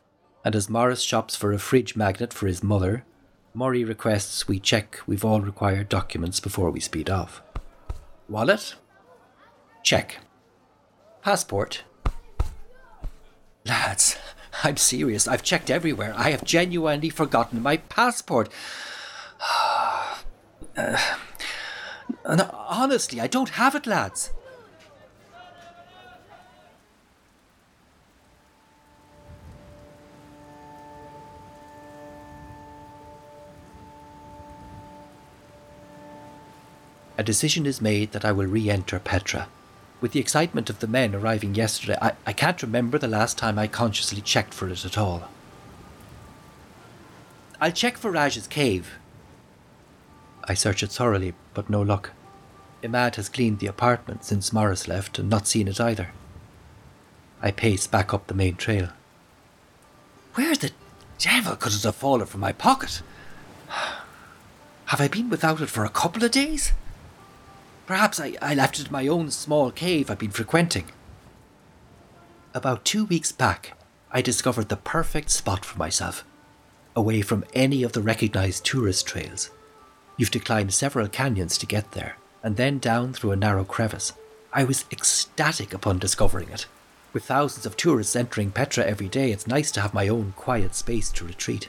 [0.45, 3.07] and as Morris shops for a fridge magnet for his mother,
[3.55, 7.41] Murray requests we check we've all required documents before we speed off.
[8.29, 8.75] Wallet?
[9.83, 10.19] Check.
[11.23, 11.85] Passport?
[13.67, 14.17] Lads,
[14.63, 15.27] I'm serious.
[15.27, 16.15] I've checked everywhere.
[16.17, 18.49] I have genuinely forgotten my passport.
[20.79, 24.31] Uh, no, honestly, I don't have it, lads.
[37.17, 39.49] A decision is made that I will re enter Petra.
[40.07, 43.59] With the excitement of the men arriving yesterday, I, I can't remember the last time
[43.59, 45.29] I consciously checked for it at all.
[47.61, 49.01] I'll check Faraj's cave.
[50.45, 52.13] I search it thoroughly, but no luck.
[52.85, 56.13] Imad has cleaned the apartment since Morris left and not seen it either.
[57.43, 58.91] I pace back up the main trail.
[60.35, 60.71] Where the
[61.19, 63.03] devil could it have fallen from my pocket?
[64.85, 66.75] Have I been without it for a couple of days?
[67.87, 70.87] Perhaps I, I left it in my own small cave I've been frequenting.
[72.53, 73.77] About two weeks back,
[74.11, 76.25] I discovered the perfect spot for myself,
[76.97, 79.51] away from any of the recognized tourist trails.
[80.17, 84.13] You've to climb several canyons to get there, and then down through a narrow crevice.
[84.53, 86.67] I was ecstatic upon discovering it.
[87.13, 90.75] With thousands of tourists entering Petra every day, it's nice to have my own quiet
[90.75, 91.69] space to retreat.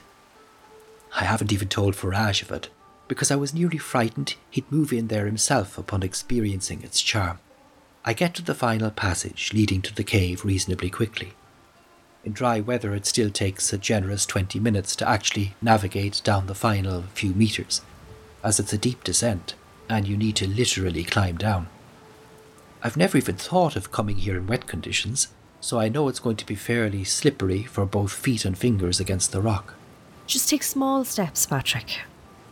[1.14, 2.70] I haven't even told Faraj of it,
[3.08, 7.38] because I was nearly frightened he'd move in there himself upon experiencing its charm.
[8.04, 11.32] I get to the final passage leading to the cave reasonably quickly.
[12.24, 16.54] In dry weather, it still takes a generous 20 minutes to actually navigate down the
[16.54, 17.80] final few meters,
[18.44, 19.54] as it's a deep descent
[19.88, 21.68] and you need to literally climb down.
[22.82, 25.28] I've never even thought of coming here in wet conditions,
[25.60, 29.32] so I know it's going to be fairly slippery for both feet and fingers against
[29.32, 29.74] the rock.
[30.26, 32.00] Just take small steps, Patrick.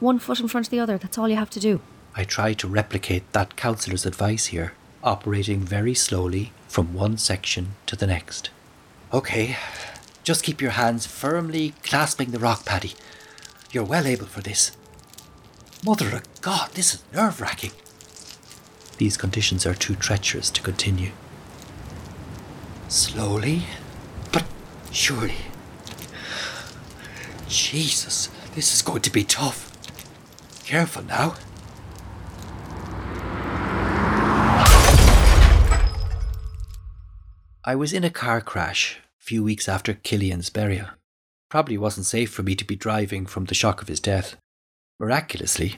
[0.00, 1.80] One foot in front of the other, that's all you have to do.
[2.14, 4.72] I try to replicate that counsellor's advice here,
[5.02, 8.50] operating very slowly from one section to the next.
[9.12, 9.56] Okay,
[10.24, 12.94] just keep your hands firmly clasping the rock, Paddy.
[13.70, 14.72] You're well able for this.
[15.84, 17.72] Mother of God, this is nerve wracking.
[18.98, 21.12] These conditions are too treacherous to continue.
[22.88, 23.64] Slowly,
[24.32, 24.44] but
[24.90, 25.36] surely.
[27.48, 29.65] Jesus, this is going to be tough.
[30.66, 31.36] Careful now.
[37.64, 40.88] I was in a car crash a few weeks after Cillian's burial.
[41.48, 44.34] Probably wasn't safe for me to be driving from the shock of his death.
[44.98, 45.76] Miraculously,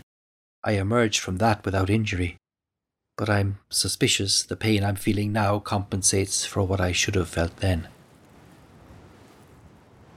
[0.65, 2.39] I emerged from that without injury.
[3.19, 7.59] But I'm suspicious the pain I'm feeling now compensates for what I should have felt
[7.59, 7.89] then.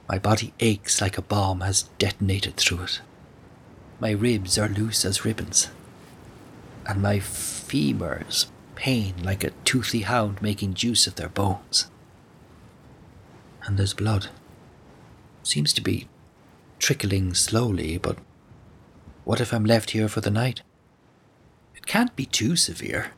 [0.07, 3.01] My body aches like a bomb has detonated through it.
[4.01, 5.69] My ribs are loose as ribbons,
[6.87, 11.85] and my femurs pain like a toothy hound making juice of their bones.
[13.63, 14.29] And there's blood.
[15.43, 16.07] Seems to be
[16.79, 18.17] trickling slowly, but
[19.23, 20.63] what if I'm left here for the night?
[21.75, 23.11] It can't be too severe.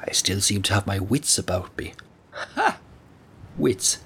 [0.00, 1.92] I still seem to have my wits about me.
[2.32, 2.78] Ha!
[3.58, 3.98] Wits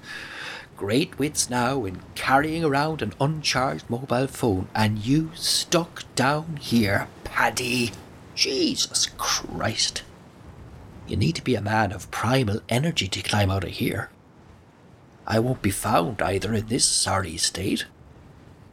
[0.79, 7.09] great wits now in carrying around an uncharged mobile phone, and you stuck down here,
[7.25, 7.91] Paddy.
[8.33, 10.03] Jesus Christ.
[11.05, 14.09] You need to be a man of primal energy to climb out of here.
[15.27, 17.85] I won't be found either in this sorry state,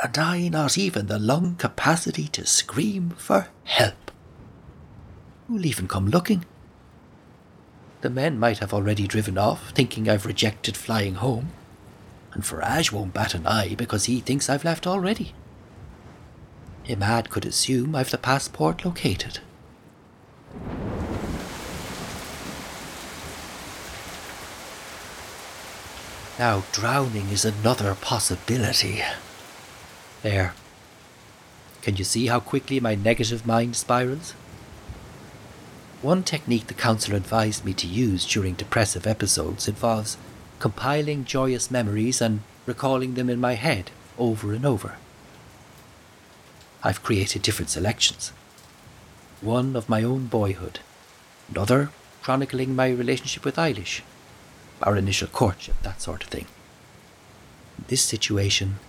[0.01, 4.13] and I not even the lung capacity to scream for help.
[5.49, 6.45] Who'll even come looking?
[8.03, 11.49] The men might have already driven off, thinking I've rejected flying home.
[12.37, 15.33] And Faraj won't bat an eye because he thinks I've left already.
[16.87, 19.39] Imad could assume I've the passport located.
[26.39, 29.01] Now, drowning is another possibility.
[30.21, 30.53] There.
[31.81, 34.33] Can you see how quickly my negative mind spirals?
[36.03, 40.19] One technique the counselor advised me to use during depressive episodes involves
[40.67, 43.89] compiling joyous memories and recalling them in my head
[44.19, 44.97] over and over.
[46.83, 48.33] I've created different selections.
[49.41, 50.81] One of my own boyhood,
[51.49, 51.91] another
[52.21, 54.01] chronicling my relationship with Eilis,
[54.83, 56.47] our initial courtship, that sort of thing.
[57.79, 58.81] In this situation,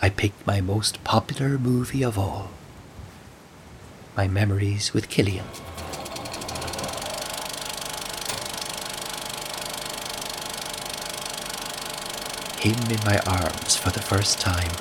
[0.00, 2.50] I picked my most popular movie of all
[4.16, 5.69] my memories with Cillian.
[12.60, 14.72] Him in my arms for the first time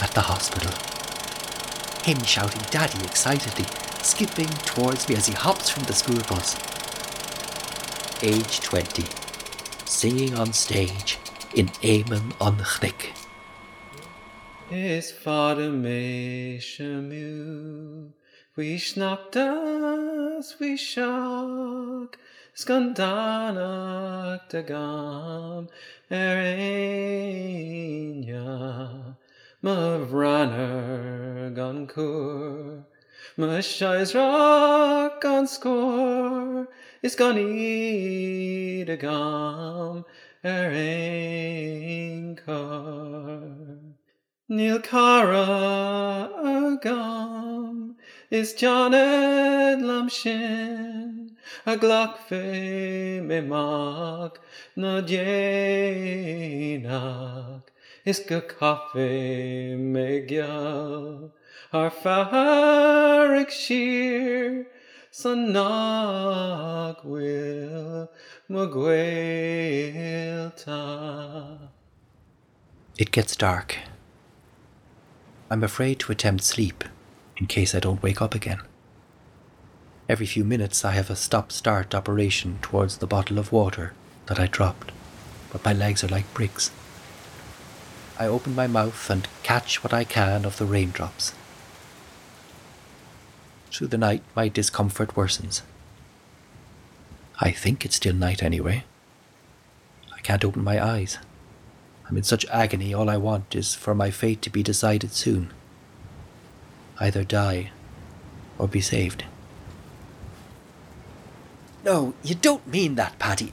[0.00, 0.72] at the hospital.
[2.04, 3.66] Him shouting Daddy excitedly,
[4.02, 6.56] skipping towards me as he hops from the school bus.
[8.22, 9.30] Age 20
[9.90, 11.18] singing on stage
[11.54, 13.10] in Éamonn an Chnoic.
[14.70, 17.12] Is vader meishamu,
[18.56, 22.16] we schnapt us, we shock,
[22.54, 25.68] skandanak de gam,
[26.10, 27.16] erenia,
[29.62, 32.84] ma runner gun kur,
[33.36, 36.68] ma shies rock on score,
[37.02, 40.04] is gan eat a gam,
[40.42, 43.90] er ein car.
[44.52, 47.94] Neil Cara agam
[48.32, 51.19] is Janet Lamshin
[51.66, 54.40] a glock fe me mak
[54.76, 55.62] na dienak
[58.04, 61.30] is ga cafe me gyal
[61.72, 64.66] farik sheer
[65.12, 68.08] sanag will
[68.48, 69.18] magwelta.
[72.98, 73.78] It gets dark.
[75.50, 76.84] I'm afraid to attempt sleep
[77.36, 78.60] in case I don't wake up again.
[80.10, 83.92] Every few minutes, I have a stop start operation towards the bottle of water
[84.26, 84.90] that I dropped,
[85.52, 86.72] but my legs are like bricks.
[88.18, 91.32] I open my mouth and catch what I can of the raindrops.
[93.70, 95.62] Through the night, my discomfort worsens.
[97.40, 98.82] I think it's still night anyway.
[100.12, 101.18] I can't open my eyes.
[102.08, 105.52] I'm in such agony, all I want is for my fate to be decided soon.
[106.98, 107.70] Either die
[108.58, 109.22] or be saved.
[111.84, 113.52] No, you don't mean that, Paddy.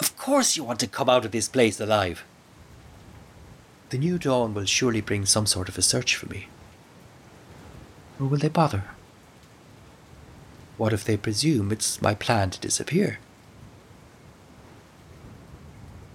[0.00, 2.24] Of course you want to come out of this place alive.
[3.90, 6.48] The new dawn will surely bring some sort of a search for me.
[8.20, 8.84] Or will they bother?
[10.76, 13.18] What if they presume it's my plan to disappear?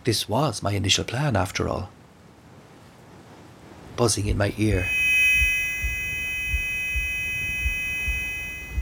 [0.03, 1.90] This was my initial plan, after all.
[3.95, 4.88] Buzzing in my ear.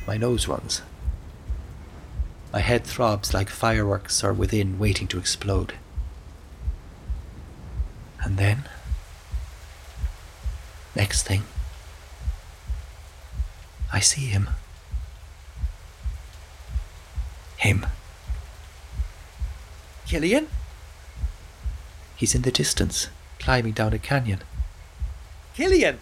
[0.08, 0.82] My nose runs.
[2.52, 5.74] My head throbs like fireworks are within waiting to explode.
[8.24, 8.64] And then,
[10.96, 11.44] next thing,
[13.94, 14.50] I see him.
[17.58, 17.86] Him.
[20.06, 20.48] Cillian?
[22.16, 24.40] He's in the distance, climbing down a canyon.
[25.56, 25.98] Cillian!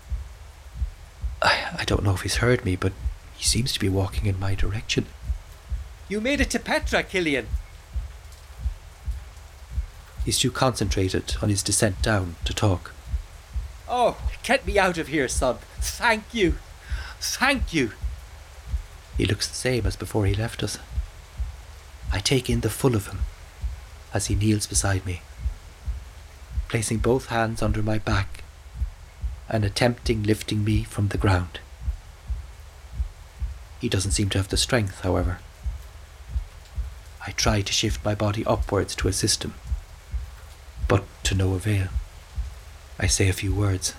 [1.42, 2.94] I, I don't know if he's heard me, but
[3.36, 5.06] he seems to be walking in my direction.
[6.10, 7.46] You made it to Petra, Cillian!
[10.24, 12.94] He's too concentrated on his descent down to talk.
[13.88, 15.58] Oh, get me out of here, son.
[15.80, 16.56] Thank you.
[17.20, 17.92] Thank you.
[19.18, 20.80] He looks the same as before he left us.
[22.12, 23.20] I take in the full of him
[24.14, 25.22] as he kneels beside me,
[26.70, 28.44] placing both hands under my back
[29.50, 31.60] and attempting lifting me from the ground.
[33.80, 35.40] He doesn't seem to have the strength, however.
[37.28, 39.54] I try to shift my body upwards to assist him,
[40.88, 41.90] but to no avail.
[42.98, 43.94] I say a few words,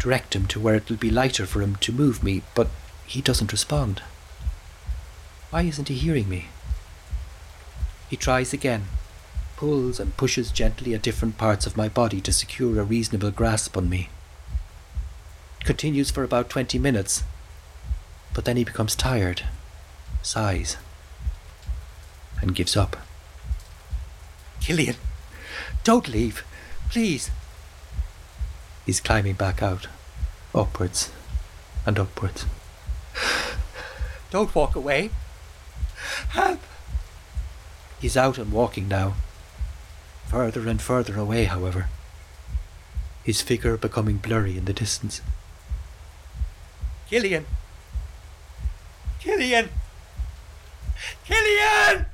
[0.00, 2.68] direct him to where it will be lighter for him to move me, but
[3.06, 4.02] he doesn't respond.
[5.50, 6.48] Why isn't he hearing me?
[8.10, 8.86] He tries again,
[9.56, 13.76] pulls and pushes gently at different parts of my body to secure a reasonable grasp
[13.76, 14.08] on me.
[15.60, 17.22] Continues for about twenty minutes,
[18.34, 19.42] but then he becomes tired,
[20.22, 20.76] sighs,
[22.44, 22.98] and gives up.
[24.60, 24.96] Cillian,
[25.82, 26.44] Don't leave.
[26.90, 27.30] Please.
[28.84, 29.88] He's climbing back out,
[30.54, 31.10] upwards
[31.86, 32.44] and upwards.
[34.30, 35.10] Don't walk away.
[36.30, 36.60] Help!
[37.98, 39.14] He's out and walking now.
[40.26, 41.88] Further and further away, however.
[43.22, 45.22] His figure becoming blurry in the distance.
[47.10, 47.44] Cillian!
[49.20, 49.68] Cillian!
[51.26, 52.06] Cillian!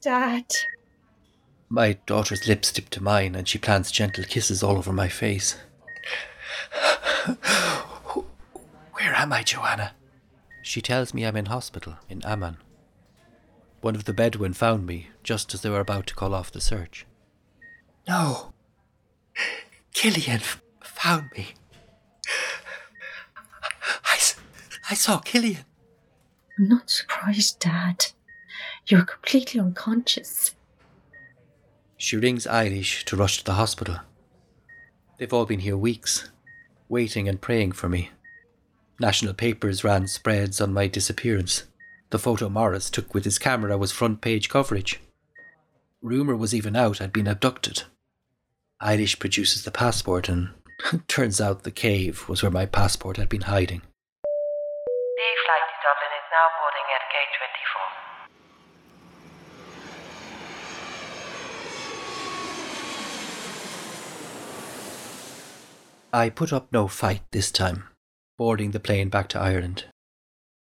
[0.00, 0.46] Dad.
[1.68, 5.56] My daughter's lips dip to mine, and she plants gentle kisses all over my face.
[8.92, 9.92] Where am I, Joanna?
[10.62, 12.58] She tells me I'm in hospital in Amman.
[13.80, 16.60] One of the Bedouin found me just as they were about to call off the
[16.60, 17.06] search.
[18.08, 18.52] No.
[19.94, 21.48] Cillian f- found me.
[24.04, 24.36] I, s-
[24.90, 25.64] I saw Cillian.
[26.58, 28.06] I'm not surprised, Dad.
[28.90, 30.56] You're completely unconscious.
[31.96, 33.98] She rings Eilis to rush to the hospital.
[35.16, 36.28] They've all been here weeks,
[36.88, 38.10] waiting and praying for me.
[38.98, 41.64] National papers ran spreads on my disappearance.
[42.10, 44.98] The photo Morris took with his camera was front page coverage.
[46.02, 47.84] Rumour was even out I'd been abducted.
[48.82, 50.50] Eilis produces the passport, and
[51.06, 53.82] turns out the cave was where my passport had been hiding.
[53.82, 58.09] The flight to Dublin is now boarding at gate 24.
[66.12, 67.84] I put up no fight this time,
[68.36, 69.84] boarding the plane back to Ireland.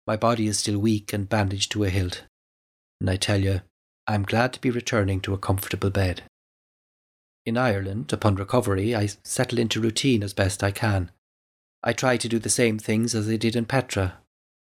[0.06, 2.24] My body is still weak and bandaged to a hilt,
[3.00, 3.62] and I tell you,
[4.06, 6.22] I'm glad to be returning to a comfortable bed.
[7.48, 11.10] In Ireland, upon recovery, I settle into routine as best I can.
[11.84, 14.20] I try to do the same things as I did in Petra,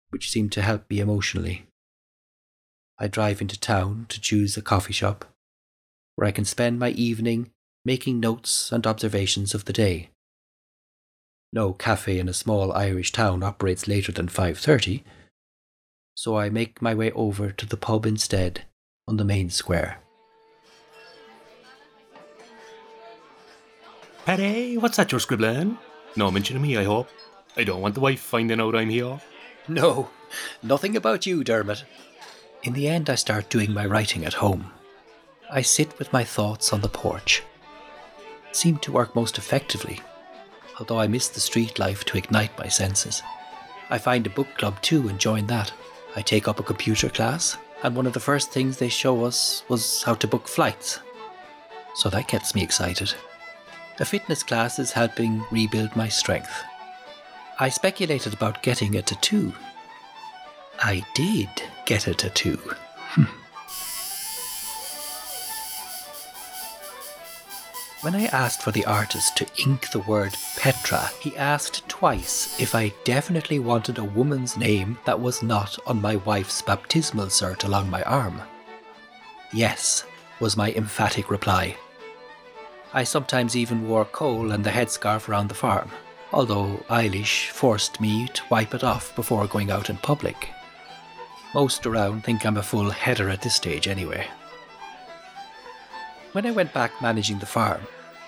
[0.10, 1.66] which seem to help me emotionally.
[3.00, 5.24] I drive into town to choose a coffee shop
[6.16, 7.52] where I can spend my evening
[7.86, 10.10] making notes and observations of the day.
[11.54, 15.04] No cafe in a small Irish town operates later than 5:30,
[16.16, 18.66] so I make my way over to the pub instead
[19.08, 20.00] on the main square.
[24.26, 25.78] Paddy, what's that you're scribbling?
[26.18, 27.10] No mention of me, I hope.
[27.56, 29.22] I don't want the wife finding out I'm here.
[29.70, 30.10] No,
[30.62, 31.86] nothing about you, Dermot.
[32.64, 34.72] In the end, I start doing my writing at home.
[35.50, 37.42] I sit with my thoughts on the porch.
[38.52, 40.02] Seem to work most effectively,
[40.80, 43.24] although I miss the street life to ignite my senses.
[43.90, 45.72] I find a book club too and join that.
[46.16, 49.64] I take up a computer class, and one of the first things they show us
[49.70, 51.00] was how to book flights.
[51.96, 53.14] So that gets me excited.
[54.00, 56.64] A fitness class is helping rebuild my strength.
[57.60, 59.54] I speculated about getting a tattoo.
[60.80, 61.50] I did
[61.86, 62.60] get a tattoo.
[68.08, 72.74] When I asked for the artist to ink the word Petra, he asked twice if
[72.74, 77.90] I definitely wanted a woman's name that was not on my wife's baptismal cert along
[77.90, 78.42] my arm.
[79.52, 80.06] Yes,
[80.40, 81.76] was my emphatic reply.
[82.94, 85.92] I sometimes even wore kohl and the headscarf around the farm,
[86.32, 90.48] although Eilis forced me to wipe it off before going out in public.
[91.54, 94.26] Most around think I'm a full header at this stage anyway.
[96.32, 97.82] When I went back managing the farm,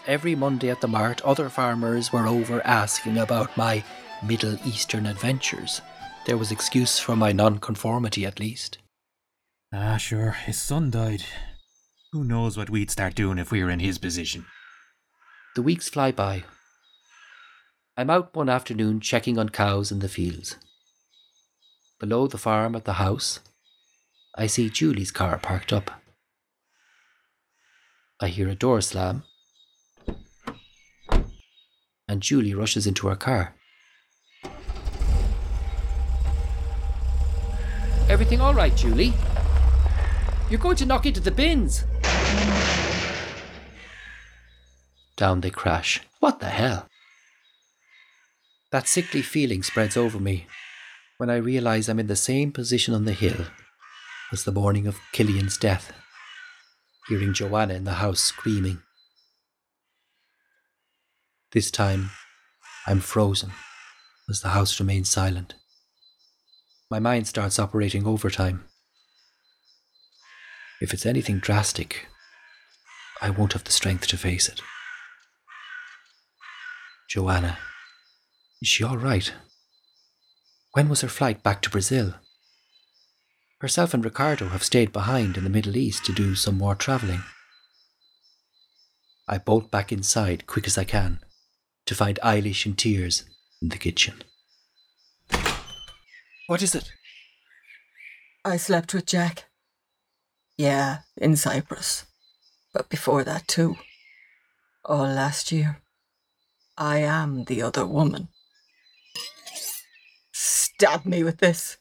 [0.10, 3.84] every Monday at the mart, other farmers were over asking about my
[4.26, 5.81] Middle Eastern adventures.
[6.26, 8.80] There was excuse for my nonconformity, at least.
[9.72, 11.23] Ah, sure, his son died.
[12.11, 14.45] Who knows what we'd start doing if we were in his position?
[15.56, 16.44] The weeks fly by.
[17.95, 20.56] I'm out one afternoon checking on cows in the fields.
[21.99, 23.41] Below the farm at the house,
[24.36, 25.91] I see Julie's car parked up.
[28.19, 29.23] I hear a door slam,
[32.10, 33.53] and Julie rushes into her car.
[38.10, 39.14] Everything all right, Julie?
[40.49, 41.86] You're going to knock into the bins.
[45.15, 46.02] Down they crash.
[46.19, 46.88] What the hell?
[48.72, 50.48] That sickly feeling spreads over me
[51.18, 53.45] when I realize I'm in the same position on the hill
[54.31, 55.94] as the morning of Cillian's death,
[57.07, 58.81] hearing Joanna in the house screaming.
[61.51, 62.11] This time,
[62.85, 63.53] I'm frozen
[64.30, 65.55] as the house remains silent.
[66.91, 68.65] My mind starts operating overtime.
[70.80, 72.05] If it's anything drastic,
[73.19, 74.61] I won't have the strength to face it.
[77.09, 77.57] Joanna,
[78.61, 79.34] is she all right?
[80.73, 82.13] When was her flight back to Brazil?
[83.59, 87.23] Herself and Ricardo have stayed behind in the Middle East to do some more travelling.
[89.27, 91.21] I bolt back inside quick as I can
[91.90, 93.24] to find Eilis in tears
[93.64, 94.22] in the kitchen.
[96.45, 96.91] What is it?
[98.45, 99.45] I slept with Jack.
[100.56, 102.06] Yeah, in Cyprus.
[102.76, 103.78] But before that, too.
[104.86, 105.82] All last year.
[106.78, 108.28] I am the other woman.
[110.32, 111.78] Stab me with this.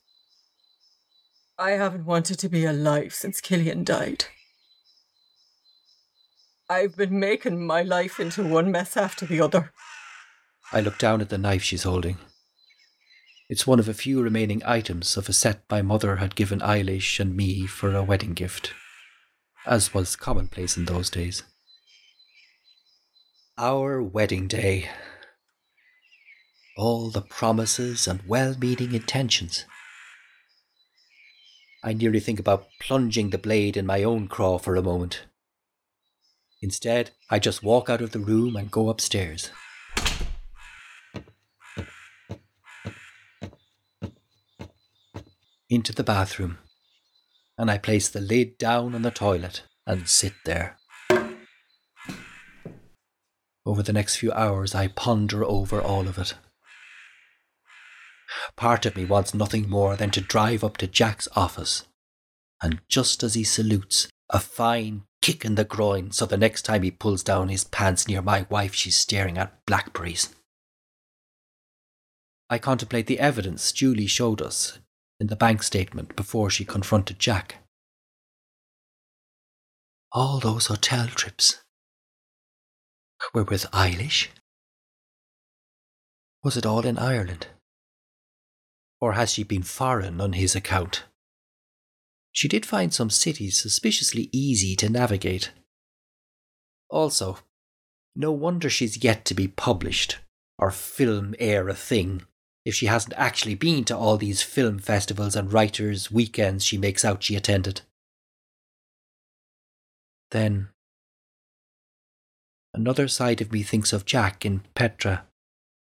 [1.58, 4.24] I haven't wanted to be alive since Cillian died.
[6.70, 9.70] I've been making my life into one mess after the other.
[10.70, 12.18] I look down at the knife she's holding.
[13.48, 17.18] It's one of a few remaining items of a set my mother had given Eilis
[17.18, 18.74] and me for a wedding gift,
[19.64, 21.42] as was commonplace in those days.
[23.56, 24.90] Our wedding day.
[26.76, 29.64] All the promises and well meaning intentions.
[31.82, 35.22] I nearly think about plunging the blade in my own craw for a moment.
[36.60, 39.50] Instead, I just walk out of the room and go upstairs.
[45.70, 46.56] Into the bathroom,
[47.58, 50.78] and I place the lid down on the toilet and sit there.
[53.66, 56.32] Over the next few hours, I ponder over all of it.
[58.56, 61.84] Part of me wants nothing more than to drive up to Jack's office,
[62.62, 66.82] and just as he salutes, a fine kick in the groin so the next time
[66.82, 70.34] he pulls down his pants near my wife, she's staring at blackberries.
[72.48, 74.78] I contemplate the evidence Julie showed us
[75.20, 77.56] in the bank statement before she confronted Jack.
[80.12, 81.60] All those hotel trips
[83.34, 84.28] were with Eilis?
[86.42, 87.48] Was it all in Ireland?
[89.00, 91.04] Or has she been foreign on his account?
[92.32, 95.50] She did find some cities suspiciously easy to navigate.
[96.88, 97.38] Also,
[98.14, 100.18] no wonder she's yet to be published,
[100.58, 102.22] or film air a thing,
[102.68, 107.02] if she hasn't actually been to all these film festivals and writers' weekends she makes
[107.02, 107.80] out she attended.
[110.32, 110.68] Then,
[112.74, 115.24] another side of me thinks of Jack and Petra,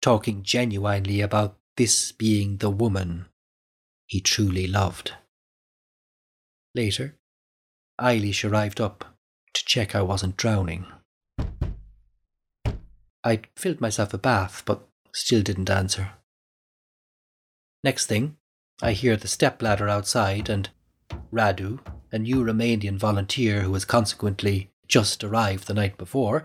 [0.03, 3.27] talking genuinely about this being the woman
[4.09, 5.13] he truly loved.
[6.75, 7.15] Later,
[8.01, 9.15] Eilis arrived up
[9.53, 10.87] to check I wasn't drowning.
[13.23, 16.15] I'd filled myself a bath, but still didn't answer.
[17.85, 18.39] Next thing,
[18.81, 20.71] I hear the stepladder outside, and
[21.31, 21.81] Radu,
[22.11, 26.45] a new Romanian volunteer who has consequently just arrived the night before,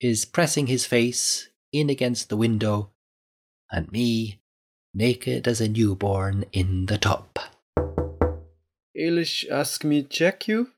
[0.00, 2.90] is pressing his face in against the window,
[3.70, 4.40] and me
[4.94, 7.28] naked as a newborn in the tub.
[8.98, 10.70] Eilis ask me check you?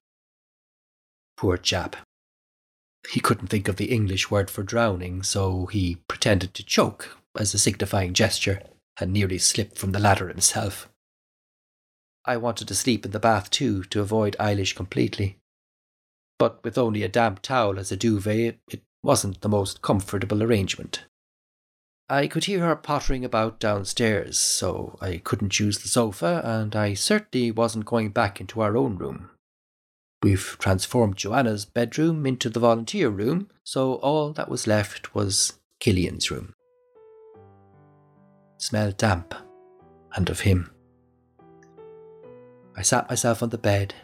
[1.37, 1.95] Poor chap.
[3.13, 7.55] He couldn't think of the English word for drowning, so he pretended to choke as
[7.55, 8.63] a signifying gesture
[9.01, 10.89] and nearly slipped from the ladder himself.
[12.25, 15.39] I wanted to sleep in the bath too to avoid Eilis completely.
[16.39, 21.05] But with only a damp towel as a duvet, it wasn't the most comfortable arrangement.
[22.09, 26.95] I could hear her pottering about downstairs, so I couldn't choose the sofa, and I
[26.95, 29.31] certainly wasn't going back into our own room.
[30.23, 36.31] We've transformed Joanna's bedroom into the volunteer room, so all that was left was Cillian's
[36.31, 36.55] room.
[38.67, 39.33] Smelled damp,
[40.17, 40.73] and of him.
[42.77, 43.95] I sat myself on the bed,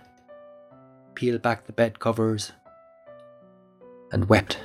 [1.17, 2.53] peeled back the bed covers,
[4.13, 4.61] and wept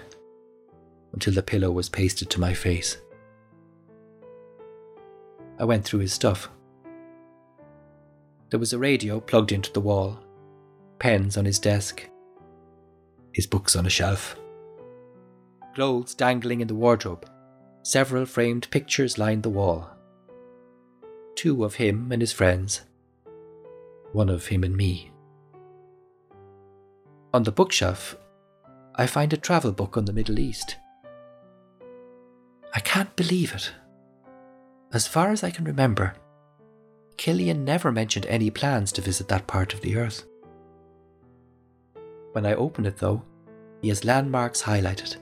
[1.14, 2.98] until the pillow was pasted to my face.
[5.57, 6.48] I went through his stuff.
[8.52, 10.19] There was a radio plugged into the wall,
[10.99, 12.07] pens on his desk,
[13.34, 14.36] his books on a shelf,
[15.74, 17.28] clothes dangling in the wardrobe,
[17.88, 19.89] several framed pictures lined the wall.
[21.35, 22.81] Two of him and his friends,
[24.11, 25.09] one of him and me.
[27.34, 28.18] On the bookshelf,
[28.95, 30.76] I find a travel book on the Middle East.
[32.76, 33.72] I can't believe it.
[34.91, 36.14] As far as I can remember,
[37.15, 40.26] Cillian never mentioned any plans to visit that part of the earth.
[42.34, 43.23] When I open it, though,
[43.81, 45.15] he has landmarks highlighted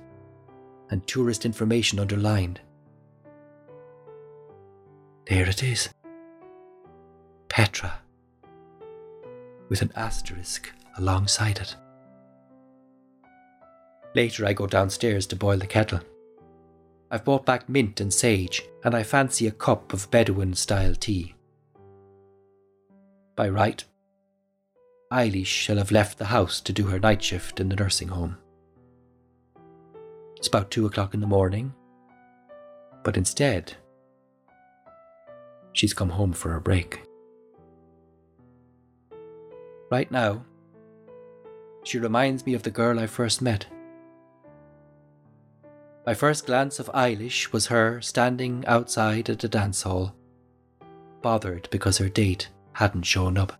[0.89, 2.59] and tourist information underlined.
[5.27, 5.89] There it is
[7.49, 7.99] Petra,
[9.69, 11.75] with an asterisk alongside it.
[14.13, 15.99] Later, I go downstairs to boil the kettle.
[17.11, 21.35] I've brought back mint and sage, and I fancy a cup of Bedouin style tea.
[23.35, 23.83] By right,
[25.11, 28.37] Eilis shall have left the house to do her night shift in the nursing home.
[30.37, 31.73] It's about two o'clock in the morning,
[33.03, 33.73] but instead,
[35.73, 37.01] she's come home for a break.
[39.91, 40.43] Right now,
[41.83, 43.67] she reminds me of the girl I first met.
[46.05, 50.15] My first glance of Eilis was her standing outside at a dance hall,
[51.21, 53.59] bothered because her date hadn't shown up.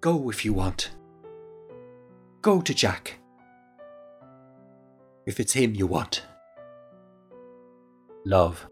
[0.00, 0.90] Go if you want.
[2.42, 3.18] Go to Jack.
[5.28, 6.22] If it's him you want.
[8.24, 8.66] Love.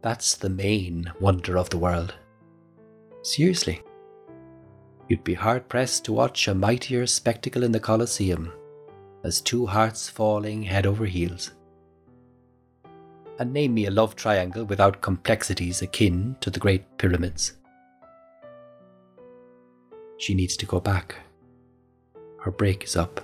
[0.00, 2.16] That's the main wonder of the world.
[3.22, 3.82] Seriously.
[5.08, 8.52] You'd be hard pressed to watch a mightier spectacle in the Colosseum
[9.22, 11.52] as two hearts falling head over heels.
[13.38, 17.52] And name me a love triangle without complexities akin to the Great Pyramids.
[20.18, 21.14] She needs to go back.
[22.40, 23.20] Her break is up.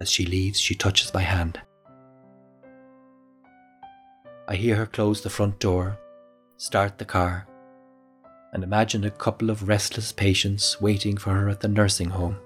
[0.00, 1.60] As she leaves, she touches my hand.
[4.46, 5.98] I hear her close the front door,
[6.56, 7.46] start the car,
[8.52, 12.36] and imagine a couple of restless patients waiting for her at the nursing home.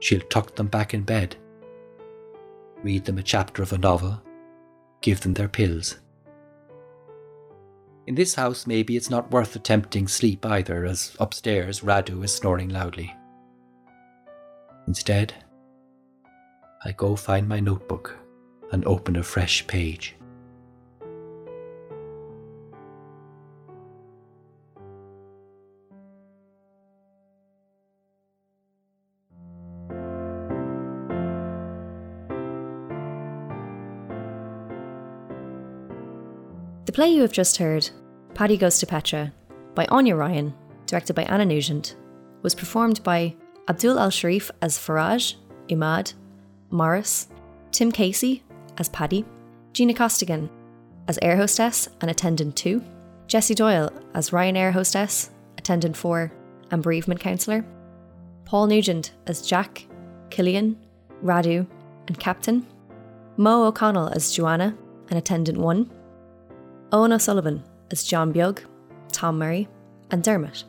[0.00, 1.36] She'll tuck them back in bed,
[2.82, 4.22] read them a chapter of a novel,
[5.00, 5.98] give them their pills.
[8.06, 12.68] In this house, maybe it's not worth attempting sleep either, as upstairs Radu is snoring
[12.68, 13.14] loudly.
[14.86, 15.34] Instead,
[16.84, 18.16] I go find my notebook
[18.72, 20.16] and open a fresh page.
[36.84, 37.88] The play you have just heard,
[38.34, 39.32] Paddy Goes to Petra,
[39.74, 40.52] by Aine Ryan,
[40.84, 41.96] directed by Anna Nugent,
[42.42, 43.34] was performed by
[43.68, 45.34] Abdul Alshareef as Faraj,
[45.68, 46.14] Imad,
[46.70, 47.28] Morris,
[47.70, 48.42] Tim Casey
[48.78, 49.24] as Paddy,
[49.72, 50.50] Gina Costigan
[51.08, 52.82] as air hostess and attendant 2,
[53.26, 56.32] Jessie Doyle as Ryanair hostess, attendant 4,
[56.70, 57.64] and bereavement counsellor,
[58.44, 59.86] Paul Nugent as Jack,
[60.30, 60.76] Cillian,
[61.24, 61.66] Radu,
[62.08, 62.66] and Captain,
[63.36, 64.76] Mo O'Connell as Joanna
[65.08, 65.90] and attendant 1,
[66.90, 68.60] Eoin O'Sullivan as John Beag,
[69.12, 69.68] Tom Murray,
[70.10, 70.64] and Dermot.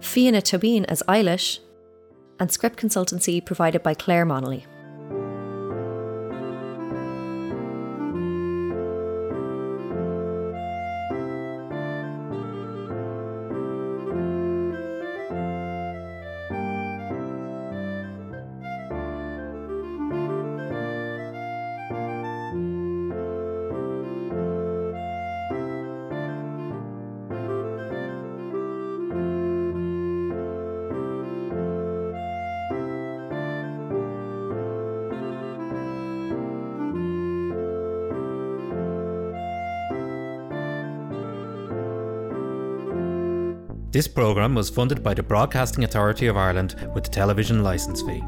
[0.00, 1.60] Fiana Toibin as Eilis,
[2.40, 4.66] and script consultancy provided by Claire Monley.
[43.98, 48.22] This programme was funded by the Broadcasting Authority of Ireland with the television licence fee.